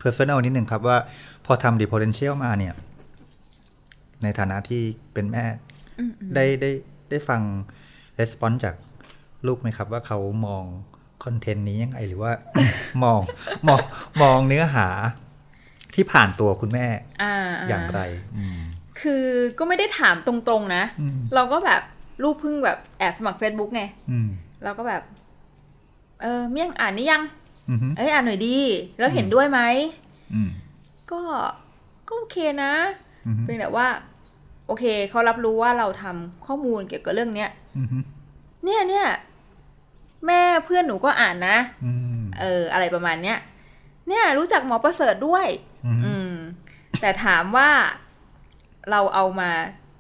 [0.03, 0.99] personal นิดหนึ่งครับว่า
[1.47, 2.75] พอทำ The Potential มาเนี่ย
[4.23, 5.45] ในฐานะที่เป็นแม่
[6.35, 6.71] ได้ได้
[7.11, 7.41] ได้ฟัง
[8.19, 8.75] response จาก
[9.47, 10.65] ลูกไหมครับ ว่าเขามอง
[11.25, 12.33] คอนเทนต์นี้ยังไงหรือว่า
[13.03, 13.21] มอง
[13.67, 13.81] มอง
[14.23, 14.89] มองเนื้อหา
[15.95, 16.87] ที่ผ่านตัวคุณแม่
[17.23, 17.35] อ่า
[17.69, 18.01] อย่างไร
[18.39, 18.61] อืม
[19.01, 19.25] คือ
[19.59, 21.83] ก็ไม่ได้ถามตรงๆนะอืมเราก็แบบ
[22.23, 24.29] ลูกเพิ่งแบบแอบสมัคร Facebook ไงอืม
[24.65, 25.03] เราก็แบบ
[26.23, 27.23] เออเมี่ยงอ่านนี่ยัง
[27.69, 28.59] อืมเอ้ยอ่านหน่อยดี
[28.99, 29.61] แล้วเห็นด้วยไหม
[30.35, 30.51] อืม
[31.11, 31.21] ก็
[32.09, 32.73] ก็โอเคนะ
[33.27, 33.87] อืมเพียงแต่ว่า
[34.67, 37.89] โอเคเขารับรู้ว่าเราทำข้อมูลเกี่ยวกับเรื่องเนี้ยอืม
[38.65, 39.07] เนี่ยเนี่ย
[40.27, 43.39] แม่เพื่อนหนูก็อ่านนะอืมเออ อะไรประมาณเนี้ย
[44.09, 45.47] เนี่ย รู้จักหมอประเสริฐด้วย
[45.87, 46.33] อืมอืม
[47.01, 47.71] แต่ถามว่า
[48.91, 49.51] เราเอามา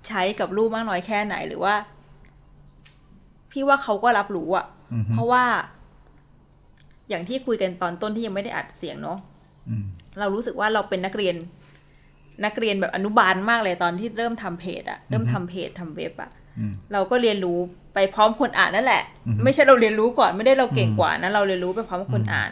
[0.08, 1.74] ใช้กับลูกมากน้อยแค่ไหนหรือว่า
[3.50, 5.44] พี่ว่าเขาก็รับรู้อะอืมเพราะว่า
[7.08, 9.18] อย่างที่คุยกันตอนต้นที่ยังไม่ได้อัดเสียงเนาะ
[9.68, 9.84] อืม
[10.18, 11.36] เรารู้สึกว่าเราเป็นนักเรียน
[12.44, 16.47] นักเรียนแบบอนุบาลมากเลยตอนที่เริ่มทำเพจอะเริ่มทำเพจทำเว็บอะอืม
[16.92, 17.58] เราก็เรียนรู้
[17.94, 22.50] ไปพร้อมคนอ่านนั่นแหละอือฮึไม่ใช่เราเรียนรู้ก่อนไม่ได้เราเก่งกว่านะเราเรียนรู้ไปพร้อมคนอ่าน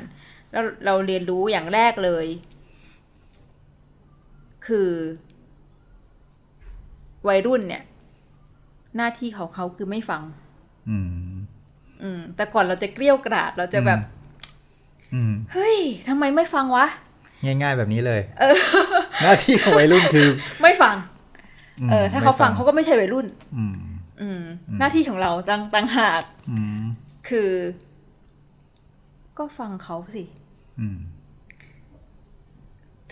[0.52, 2.26] แล้วเราเรียนรู้อย่างแรกเลย
[4.66, 4.90] คือ
[7.28, 7.82] วัยรุ่นเนี่ย
[8.96, 10.22] หน้าที่ของเขาคือไม่ฟัง
[10.90, 11.36] อืม
[12.02, 13.98] อืม แต่ก่อนเราจะเกลี้ยวกราดเราจะแบบ
[15.14, 15.76] อืมเฮ้ย
[16.08, 16.86] ทำไมไม่ฟังวะ
[17.44, 18.20] ง่าย ๆ แบบนี้เลย
[19.22, 20.28] หน้าที่ของวัยรุ่นคือ
[20.62, 20.96] ไม่ฟัง
[21.86, 23.26] มเออ ถ้าเขาฟังไม่เขาก็ไม่ใช่วัยรุ่น
[23.56, 23.95] อืมอืม
[24.78, 26.84] หน้าที่ของเราต่างต่างหากอืม
[27.28, 27.52] คือ
[29.38, 30.24] ก็ฟังเขาสิ
[30.80, 30.98] อืม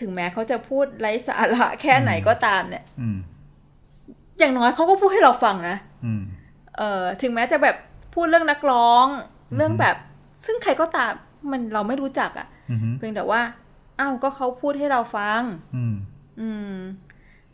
[0.00, 3.18] ถึงแม้เขาจะพูดไร้สาระแค่ไหนก็ตามเนี่ยอืม
[4.38, 6.22] อย่างน้อยเขาก็พูดให้เราฟังนะอืม
[6.78, 7.76] เออถึงแม้จะแบบ
[8.14, 9.06] พูดเรื่องนักร้อง
[9.56, 9.96] เรื่องแบบ
[10.46, 11.12] ซึ่งใครก็ตาม
[11.50, 13.40] มันเราไม่รู้จักอะ่ะอืมเพียงแต่ว่า
[14.00, 15.42] อ้าวก็เขาพูดให้เราฟัง
[15.76, 15.94] อืม
[16.40, 16.76] อืม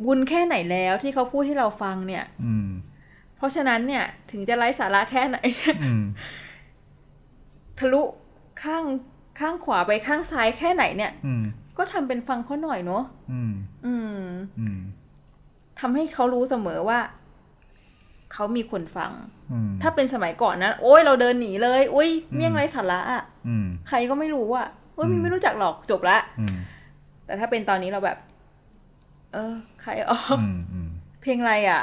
[0.05, 2.69] บุญแค่ไหนแล้วที่เขาพูดให้เราฟังเนี่ย อืม
[3.41, 5.39] เพราะฉะนั้นเนี่ยถึงจะไร้สาระแค่ไหน
[5.85, 6.03] อืม
[7.79, 8.03] ทะลุ
[8.63, 8.85] ข้าง
[9.41, 11.45] ข้างขวาไปข้างซ้ายแค่ไหนเนี่ยอืม
[11.79, 13.53] ก็ทำเป็นฟังเขาหน่อยเนาะอืม
[13.87, 14.25] อืม
[14.61, 14.79] อืม
[15.81, 16.99] ทำให้เขารู้เสมอว่า
[18.33, 19.13] เขามีคนฟัง
[19.53, 26.57] อืมถ้าเป็นสมัยก่อนนะ โอ้ยเราเดินหนีเลยอุ้ยเมี่ยงไรสาระอะอืมใครก็ไม่รู้อะโอ้ยอืมไม่รู้จักหรอกจบละอืม
[27.27, 28.19] แต่ถ้าเป็นตอนนี้เราแบบ
[29.33, 30.80] เออ ใครอ๋ออืมอืม
[31.23, 31.83] เพลงอะไรอะ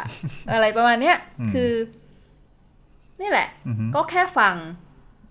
[0.54, 1.72] อะไรประมาณเนี้ยอืมคือ
[3.22, 4.56] นี่แหละอืมก็แค่ฟัง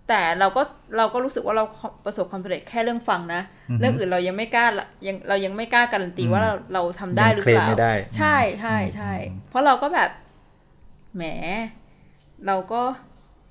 [0.09, 0.63] แต่เราก็
[0.97, 1.65] เราก็รู้สึกว่าเรา
[2.05, 3.43] ประสบความสำเร็จแค่เรื่องฟังนะ
[3.81, 9.13] เรื่องอื่นเรายังไม่กล้าละยังเรายังไม่กล้าการันตีว่าเราเราทำได้หรือเปล่ายังเคลมไม่ได้ใช่ใช่ใช่
[9.49, 10.11] เพราะเราก็แบบ
[11.17, 11.25] แหม
[12.47, 12.81] เราก็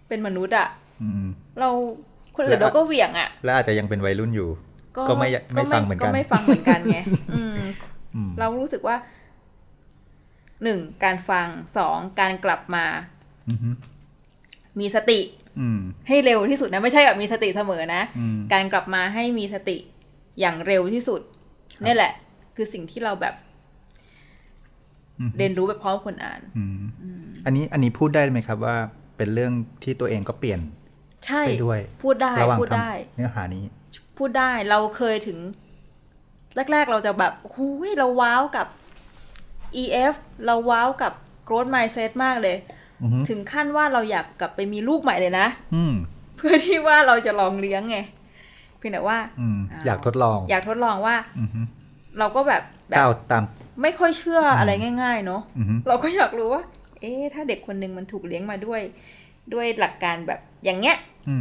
[0.08, 0.68] เป็นมนุษย์อะ
[1.04, 1.26] อืม
[1.60, 1.70] เรา
[2.36, 4.50] คนอื่นแล้วเราก็เหวี่ยงอะและอาจจะยังเป็นวัยรุ่นอยู่
[5.10, 7.00] ก็ไม่ไม่ฟังเหมือนกันก็ไม่ฟังเหมือนกันไง
[7.34, 7.56] อืม
[8.16, 8.96] อืมเรารู้สึกว่า
[10.66, 11.48] หนึ่งการฟัง
[11.78, 12.86] สองการกลับมา
[13.50, 13.60] อืม
[14.80, 15.20] มีสติ
[15.60, 19.78] อืมให้เร็วที่สุดนะ ไม่ใช่แบบมีสติเสมอนะอืมการกลับมาให้มีสติ
[20.40, 21.22] อย่างเร็วที่สุด
[21.86, 22.14] นี่แหละ
[22.56, 23.36] คือสิ่งที่เราแบบ
[25.20, 26.80] อืมเรียนรู้ไปพร้อมคนอ่านอืม
[27.46, 28.76] อันนี้อันนี้พูดได้ไหมครับว่า
[29.18, 29.54] เป็นเรื่อง
[29.84, 30.60] ที่ตัวเองก็เปลี่ยน
[31.26, 33.64] ใช่ไปด้วย พูดได้ระหว่างพูดทได้ำเนื้อหานี้
[34.18, 35.38] พูดได้เราเคยถึง
[36.72, 38.68] แรก ๆ เราจะแบบโอ้ยเราว้าวกับ
[39.82, 40.14] EF
[40.46, 41.14] เราว้าวกับ
[41.48, 42.58] growth mindset มากเลย
[43.02, 45.94] อือฮึถึงขั้นว่าเราอยากกลับไปมีลูกใหม่เลยนะอืม
[46.38, 47.98] เพื่อที่ว่าเราจะลองเลี้ยงไง
[48.78, 51.62] เพียงแต่ว่าอืมอ้าวอยากทดลอง อยากทดลองว่าอือฮึ
[52.20, 53.44] เราก็แบบแบถ้าบเอาตาม
[53.82, 54.72] ไม่ค่อยเชื่ออะไร
[55.02, 56.64] ง่าย ๆ เนาะอือฮึเราก็อยากรู้ว่า
[57.02, 58.82] เอ๊ะถ้าเด็กคนหนึ่งมันถูกเลี้ยงมาด้วย
[59.54, 60.98] ด้วยหลักการแบบอย่างเงี้ย
[61.30, 61.38] อื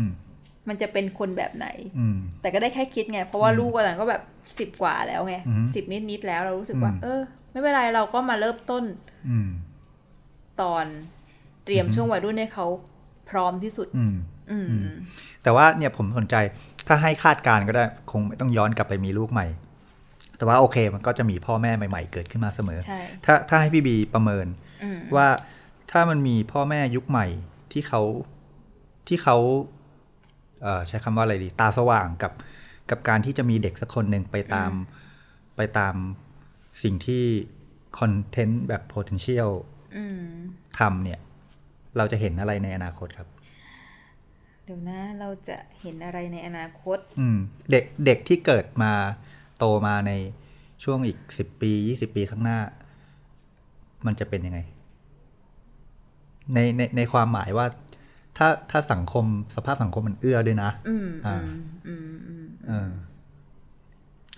[0.65, 1.67] มมันจะเป็นคนแบบไหน
[1.99, 4.23] อืมแต่ก็ได้แค่คิดไง เพราะว่าลูกก็ต่างก็แบบ
[4.59, 8.85] สิบ10กว่าแล้วไงอือฮึสิบนิดๆแล้วเรารู้สึกว่าอืมเออ ไม่เป็นไรเราก็มาเริ่มต้น
[9.31, 9.49] อืม
[10.61, 10.85] ตอน
[11.65, 12.67] เตรียมอือฮึช่วงวัยรุ่นให้เขา
[13.31, 14.17] พร้อมที่สุดอืม
[14.51, 14.69] อืม
[15.43, 16.35] แต่ว่าเนี่ยผมสนใจ
[16.87, 19.47] ถ้าให้คาดการณ์ก็ได้คงไม่ต้องย้อนกลับไปมีลูกใหม่
[20.37, 24.47] แต่ว่าโอเค มันก็จะมีพ่อแม่ใหม่ ๆ เกิดขึ้นมาเสมอใช่ถ้าถ้าให้พี่บีประเมิน
[24.83, 25.29] อืมว่า
[25.91, 27.27] ถ้ามันมีพ่อแม่ยุคใหม่
[27.73, 28.01] ที่เขา
[29.09, 29.84] ที่เขาเอ่อ
[30.89, 32.33] ใช้คำว่าอะไรดี ตาสว่างกับ
[32.91, 34.73] กับการที่จะมีเด็กสักคนหนึ่งไปตาม
[35.57, 35.95] ไปตาม
[36.83, 37.25] สิ่งที่
[37.99, 39.51] คอนเทนต์แบบ potential
[39.97, 40.21] อืม
[40.79, 41.21] ทำเนี่ย
[41.97, 43.29] เราจะเห็นอะไรในอนาคตครับ
[44.65, 47.39] เดี๋ยวนะ เราจะเห็นอะไรในอนาคตอืม
[47.71, 48.93] เด็กเด็กที่เกิดมา
[49.59, 50.13] โตมาใน
[50.85, 52.59] ช่วงอีกสิบปียี่สิบปีข้างหน้า
[54.07, 54.61] มันจะเป็นยังไง
[56.55, 57.67] ในในในความหมายว่า
[58.39, 59.25] ถ้าถ้าสังคม
[59.55, 61.37] สภาพสังคมมันเอื้อด้วยนะ อืมอ่า
[61.87, 62.91] อืมอืมอืมเออ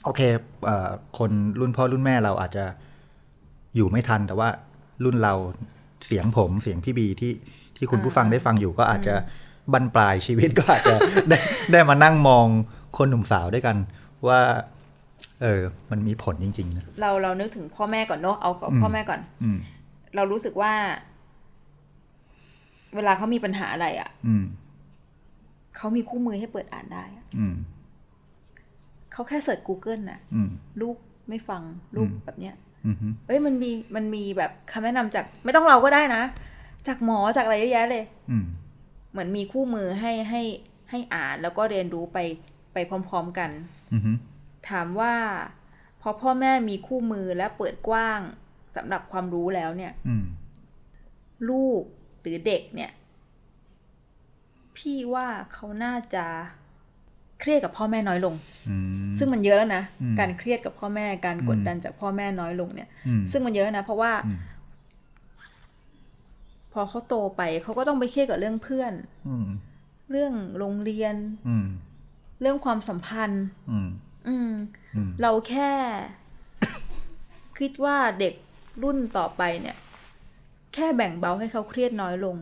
[0.04, 0.20] โอเค
[0.64, 1.30] เอ่อคน
[1.60, 2.64] รุ่นพ่อรุ่นแม่เราอาจจะ
[3.76, 4.48] อยู่ไม่ทัน แต่ว่า
[5.04, 5.34] รุ่นเรา
[6.06, 7.32] เสียงผมเสียงพี่บีที่
[7.76, 9.14] ที่คุณผู้ฟังได้ฟังอยู่ก็อาจจะ
[9.72, 10.94] บรรปลายชีวิตก็อาจจะ
[11.28, 11.38] ได้
[11.72, 12.46] ได้มานั่งมอง
[12.96, 13.76] คนหนุ่มสาวด้วยกัน
[14.28, 14.40] ว่า
[15.42, 19.58] เออ มันมีผลจริงๆนะเราเรานึกถึงพ่อแม่ก่อนเนอะเอากับพ่อแม่ก่อนอืม
[20.16, 20.72] เรารู้สึกว่า
[22.96, 24.44] เวลาเขามีปัญหาอะไรอะ่ะอืม
[25.76, 27.54] เขามีคู่มือให้เปิดอ่านได้อะอืม
[29.12, 30.96] เขาแค่เสิร์ช Google น่ะอืมลูก
[31.28, 31.62] ไม่ฟัง
[31.96, 32.54] ลูกอืมแบบเนี้ย
[32.86, 36.22] อืมเอ้ยมันมีมันมีแบบคำแนะนำจาก ไม่ต้องเราก็ได้นะ
[36.86, 38.44] จากหมอจากอะไรเยอะแยะเลยอืม
[39.10, 40.42] เหมือนมีคู่มือให้ให้
[40.90, 42.18] ให้อ่านแล้วก็เรียนรู้ไป
[42.72, 42.76] ไป
[43.08, 43.50] พร้อม ๆกัน
[43.92, 44.16] อืม
[44.70, 45.14] ถามว่า
[46.00, 48.20] พอพ่อแม่มีคู่มือและเปิดกว้าง
[48.76, 50.24] สำหรับความรู้แล้วเนี่ยอืม
[51.50, 51.82] ลูก
[52.26, 52.90] หรือเด็กเนี่ย
[54.76, 56.24] พี่ว่าเขาน่าจะ
[57.40, 58.34] เครียดกับพ่อแม่น้อยลง
[58.68, 64.38] อืมซึ่งมันเยอะแล้วนะอืมการเครียดกับพ่อแม่ การกดอืมดันจากพ่อแม่น้อยลงเนี่ยอืมซึ่งมันเยอะแล้วนะ เพราะว่าอืม
[66.72, 68.92] พอเขาโตไปเขาก็ต้องไปเครียดกับเรื่องเพื่อน
[69.28, 69.46] อืม
[70.10, 71.14] เรื่องโรงเรียน
[71.48, 71.66] อืม
[72.40, 73.88] เรื่องความสัมพันธ์อืม
[74.28, 74.52] อืม
[74.96, 75.70] อืมเราแค่
[77.58, 78.34] คิดว่าเด็ก
[78.82, 79.76] รุ่นต่อไปเนี่ย
[80.76, 82.36] แค่แบ่งเบาให้เขาเครียดน้อยลง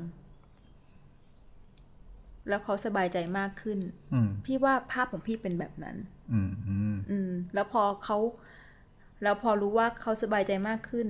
[2.49, 3.79] แล้วเขาสบายใจมากขึ้น
[4.15, 5.97] อืมพี่ว่าภาพของพี่เป็นแบบนั้น
[6.33, 8.19] อืมอืมอืม แล้วพอเขา
[9.23, 11.09] แล้วพอรู้ว่าเขาสบายใจมากขึ้น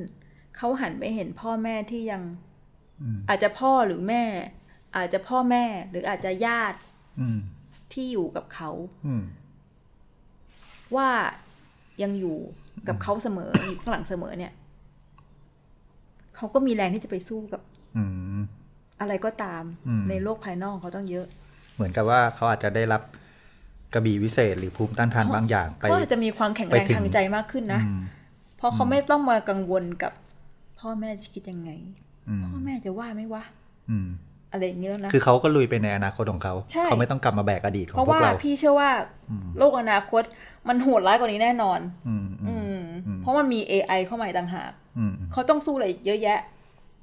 [0.57, 2.22] เขาหันไปเห็นพ่อแม่ที่ยัง
[3.03, 4.25] อืมอาจจะพ่อหรือแม่
[4.97, 6.79] อาจจะพ่อแม่ หรืออาจจะญาติ
[7.20, 7.39] อืม
[7.93, 8.70] ที่อยู่กับเขา
[9.07, 9.25] อืม
[10.97, 11.11] ว่า
[12.03, 12.39] ยังอยู่
[12.89, 14.53] กับเขาเสมออยู่ข้างหลังเสมอเนี่ย
[16.37, 17.61] เขาก็มีแรงที่จะไปสู้กับ
[17.97, 18.05] อื
[18.39, 18.41] ม
[19.01, 21.26] อะไรก็ตามอืมในโลกภายนอกเขาต้องเยอะ
[21.74, 23.03] เหมือนกับว่าเขาอาจจะได้รับ
[23.95, 28.01] กระบี่วิเศษ หรือภูมิต้านทานบางอย่างไปเขาอาจจะมีความแข็งแรงไปถึงทางใจมากขึ้นนะอืม
[28.57, 30.12] เพราะเขาไม่ต้องมากังวลกับ
[30.80, 31.70] พ่อแม่จะคิดยังไง
[32.28, 33.43] อืมพ่อแม่จะว่าไหม่วะ
[34.55, 38.90] อืมอะไรอย่างนี้แล้วนะ คือเขาก็ลุยไปในอนาคตของเขาใช่เขาไม่ต้องกลับมาแบกอดีตของเพราะพวว่ากเราพี่เชื่อว่า
[39.59, 40.22] โลกอนาคต
[40.68, 46.40] มันโหดร้ายกว่านี้แน่นอน อืมอือืมมอืมเพราะมันมี AI เข้ามาอีกต่างหากอืมเขาต้องสู้อะไรอีกเยอะแยะ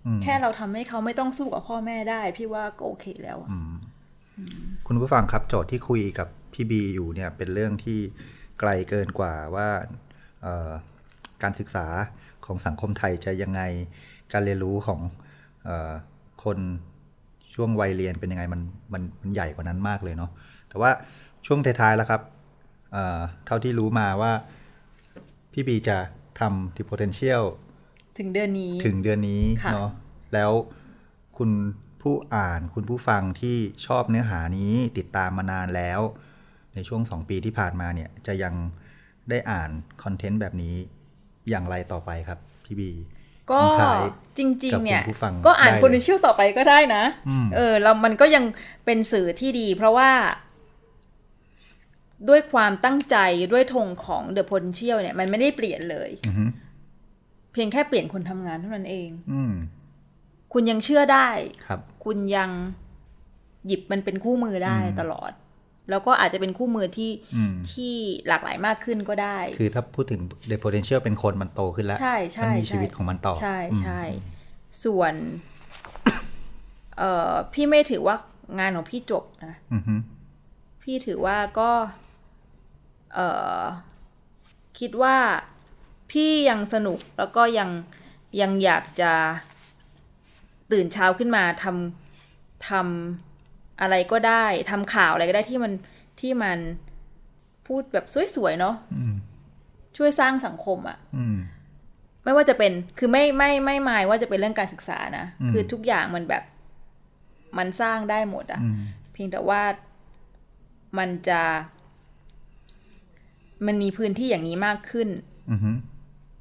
[0.06, 3.50] อืมแค่เราทำให้เขาไม่ต้องสู้กับพ่อแม่ได้ พี่ว่าก็โอเคแล้วอะ
[4.88, 8.00] คุณผู้ฟังครับโจทย์ที่คุยกับพี่บีอยู่เนี่ยเป็นเรื่องที่
[8.60, 9.68] ไกลเกินกว่าว่า
[10.42, 10.72] เอ่อ
[11.44, 11.88] การศึกษา
[12.46, 13.62] ของสังคมไทยจะยังไง
[14.34, 15.00] การเรียนรู้ของ
[15.64, 15.92] เออ
[16.44, 16.58] คน
[17.54, 18.62] ช่วงวัยเรียนเป็นยังไงมัน
[18.94, 20.32] มันมันใหญ่กว่านั้นมากเลยเนาะ
[20.70, 20.92] แต่ว่า
[21.46, 22.22] ช่วงท้ายๆแล้วครับ
[22.92, 24.32] เอ่อเท่าที่รู้มาว่า
[25.54, 25.98] พี่บีจะ
[26.40, 27.44] ทำ The Potential
[28.18, 29.90] ถึงเดือนนี้ถึงเดือนนี้ค่ะเนาะ
[30.34, 30.52] แล้ว
[31.38, 31.52] คุณ
[32.02, 36.02] ผู้อ่านคุณผู้ฟังที่ชอบเนื้อหานี้ติดตามมานานแล้ว
[36.74, 38.54] ในช่วงสองปีที่ผ่านมาเนี่ยจะยัง
[39.30, 39.70] ได้อ่าน
[40.04, 40.76] คอนเทนต์แบบนี้
[41.50, 42.92] อย่างไรต่อไปครับพี่บี
[43.54, 44.02] ก็ทิ้งท้าย
[44.38, 48.44] จริง ๆ เนี่ยกับคุณผู้ฟังก็อ่านได้เลย potential ต่อไปก็ได้นะอืมเออเรามันก็ยัง
[48.86, 50.12] เป็นสื่อที่ดี เพราะว่า
[52.30, 53.18] ด้วยความตั้งใจ
[53.52, 56.46] ด้วยธงของ the potential เนี่ย มันไม่ได้เปลี่ยนเลยอือฮึ
[57.54, 59.54] เพียงแค่เปลี่ยนคนทำงานเท่านั้นเองอืม
[60.54, 61.30] คุณยังเชื่อได้
[61.66, 62.50] ครับ คุณยัง
[63.68, 65.32] หยิบมันเป็นคู่มือได้ตลอด
[65.92, 67.94] แล้วก็อาจจะเป็นคู่มือที่อืมที่
[68.28, 74.02] หลากหลายมากขึ้นก็ได้ คือถ้าพูดถึง The Potential เป็นคนมันโตขึ้นแล้ว ใช่ใช่มันมีใช่ชีวิตของมันต่อ ใช่อืมใช่
[74.84, 75.14] ส่วน
[76.98, 78.16] เอ่อพี่ไม่ถือว่า
[78.60, 79.96] งานของพี่จบนะอือฮึ
[80.84, 81.72] พี่ถือว่าก็
[83.14, 83.28] เอ่
[83.60, 83.62] อ
[84.80, 85.18] คิดว่า
[86.12, 87.70] พี่ยังสนุกแล้วก็ยัง
[88.42, 89.14] ยังอยากจะ
[90.72, 93.31] ตื่นเช้าขึ้นมาทำทำ
[93.82, 95.72] อะไรก็ได้ทำข่าวอะไรก็ได้ที่มัน
[96.20, 96.60] ที่มัน
[97.68, 98.06] พูดแบบ
[98.36, 99.18] สวยๆเนาะอืม
[99.98, 101.38] ช่วยสร้างสังคมอะอืม
[102.24, 106.44] ไม่ว่าจะเป็นคือไม่ไม่ไม่หมายว่าจะเป็นเรื่องการศึกษานะอืมคือทุกอย่างมันแบบ
[107.58, 108.76] มันสร้างได้หมดอะอืม
[109.14, 109.62] เพียงแต่ว่า
[110.98, 111.42] มันจะ
[113.66, 115.10] มันมีพื้นที่อย่างนี้มากขึ้น
[115.52, 115.72] อือฮึ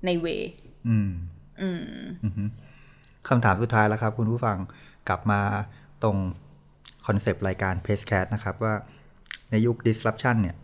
[0.07, 0.27] ในเว
[0.89, 1.11] อืม
[1.63, 1.83] อืม
[2.25, 2.45] อือฮึ
[3.29, 4.57] คำถามสุดท้ายแล้วครับ คุณผู้ฟัง
[5.09, 5.41] กลับมา
[6.03, 6.17] ตรง
[7.07, 8.75] concept รายการ p r e s s c a t นะครับว่า
[9.51, 10.57] ในยุค disruption เนี่ย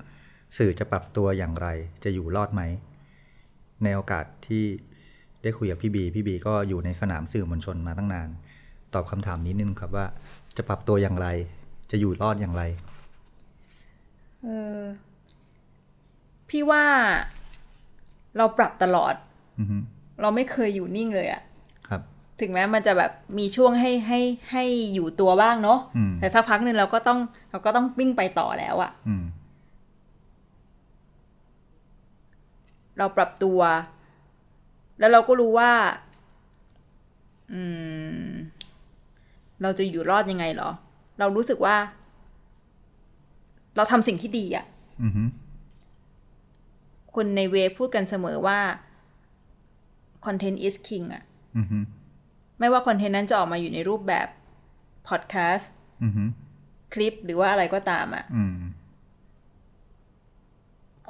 [0.58, 1.68] สื่อจะปรับตัวอย่างไร
[2.04, 2.62] จะอยู่รอดไหม
[3.84, 4.64] ในโอกาสที่
[5.42, 8.28] ได้คุยกับพี่บี พี่บีก็อยู่ในสนามสื่อมวลชนมาตั้งนาน
[8.94, 10.06] ตอบคำถามนี้นิดนึงครับว่า
[10.56, 11.28] จะปรับตัวอย่างไร
[11.90, 12.62] จะอยู่รอดอย่างไร
[14.42, 14.80] เออ
[16.48, 16.84] พี่ว่า
[18.36, 19.14] เราปรับตลอด
[19.58, 19.76] อือฮึ
[20.20, 21.45] เราไม่เคยอยู่นิ่งเลยอะครับ
[22.40, 24.20] ถึงแม้มันจะแบบมีช่วงให้ให้
[24.50, 24.64] ให้
[24.94, 27.18] อยู่ตัวบ้างเนาะอืมแต่สักพักหนึ่งเราก็ต้อง
[27.50, 29.24] เราก็ต้องวิ่งไปต่อแล้วอะอืม
[32.98, 33.60] เราปรับตัว
[34.98, 35.70] แล้วเราก็รู้ว่า
[37.52, 37.62] อื
[38.26, 38.30] ม
[39.62, 40.70] เราจะอยู่รอดยังไงเหรอ
[41.18, 41.76] เรารู้สึกว่า
[43.76, 44.64] เราทำสิ่งที่ดีอะ
[45.02, 45.22] อือฮึ
[47.14, 48.58] คนในเวพูดกันเสมอว่า
[50.24, 51.22] content is king อะ
[51.56, 51.78] อือฮึ
[52.58, 54.28] ไม่ว่าคอนเทนต์นั้นจะออกมาอยู่ในรูปแบบ
[55.08, 55.70] พอดแคสต์
[56.04, 56.24] อือฮึ
[56.92, 58.56] คลิปหรือว่าอะไรก็ตามอะอืม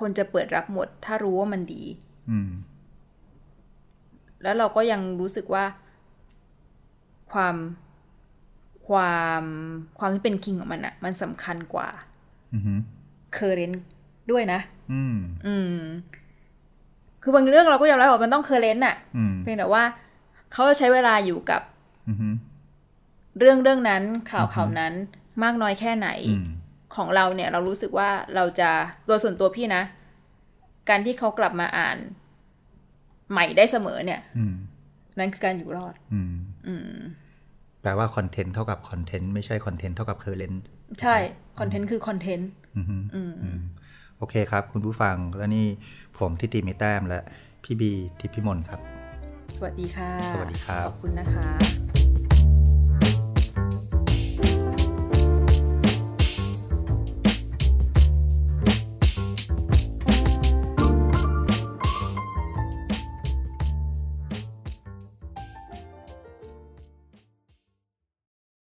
[0.01, 1.83] คนจะเปิดรับหมด ถ้ารู้ว่ามันดี
[2.31, 2.51] อืม
[4.43, 5.65] แล้วเราก็ยังรู้สึกว่า
[7.33, 7.57] ความ
[8.89, 9.45] ความ
[9.99, 11.89] ความที่เป็น king ของมันอะมันสำคัญกว่า
[12.55, 12.75] อือฮึ
[13.33, 13.73] current
[14.31, 14.61] ด้วยนะ
[14.93, 15.81] อืม อืม
[17.23, 19.83] คือบางเรื่องเราก็ยอมรับว่ามันต้อง current อะอืมเพียงแต่ว่า
[20.53, 21.63] เขาจะใช้เวลาอยู่กับ
[22.09, 22.29] อือฮึ
[23.39, 24.93] เรื่องเรื่องนั้นข่าวข่าวนั้น
[25.43, 26.49] มากน้อยแค่ไหนอืม
[26.97, 28.71] ของเราเนี่ย เรารู้สึกว่าเราจะ
[29.07, 29.83] โดยส่วนตัวพี่นะ
[30.89, 31.99] การที่เขากลับมาอ่าน
[33.31, 34.55] ใหม่ได้เสมอเนี่ยอืม
[35.19, 36.35] นั่นคือการอยู่รอดอืม
[36.67, 36.97] อืม
[37.83, 40.63] แปลว่า content เท่ากับ content ไม่ใช่ content เท่ากับ current
[41.01, 41.17] ใช่
[41.59, 43.23] content คือ contentอือฮึอื
[43.57, 43.61] ม
[44.19, 45.67] โอเคครับ คุณผู้ฟังแล้วนี่
[46.19, 47.21] ผมธิติมีแต้มและ
[47.65, 48.81] พี่บีทิพย์พิมลครับ
[49.57, 51.86] สวัสดีค่ะ สวัสดีครับ ขอบคุณนะคะ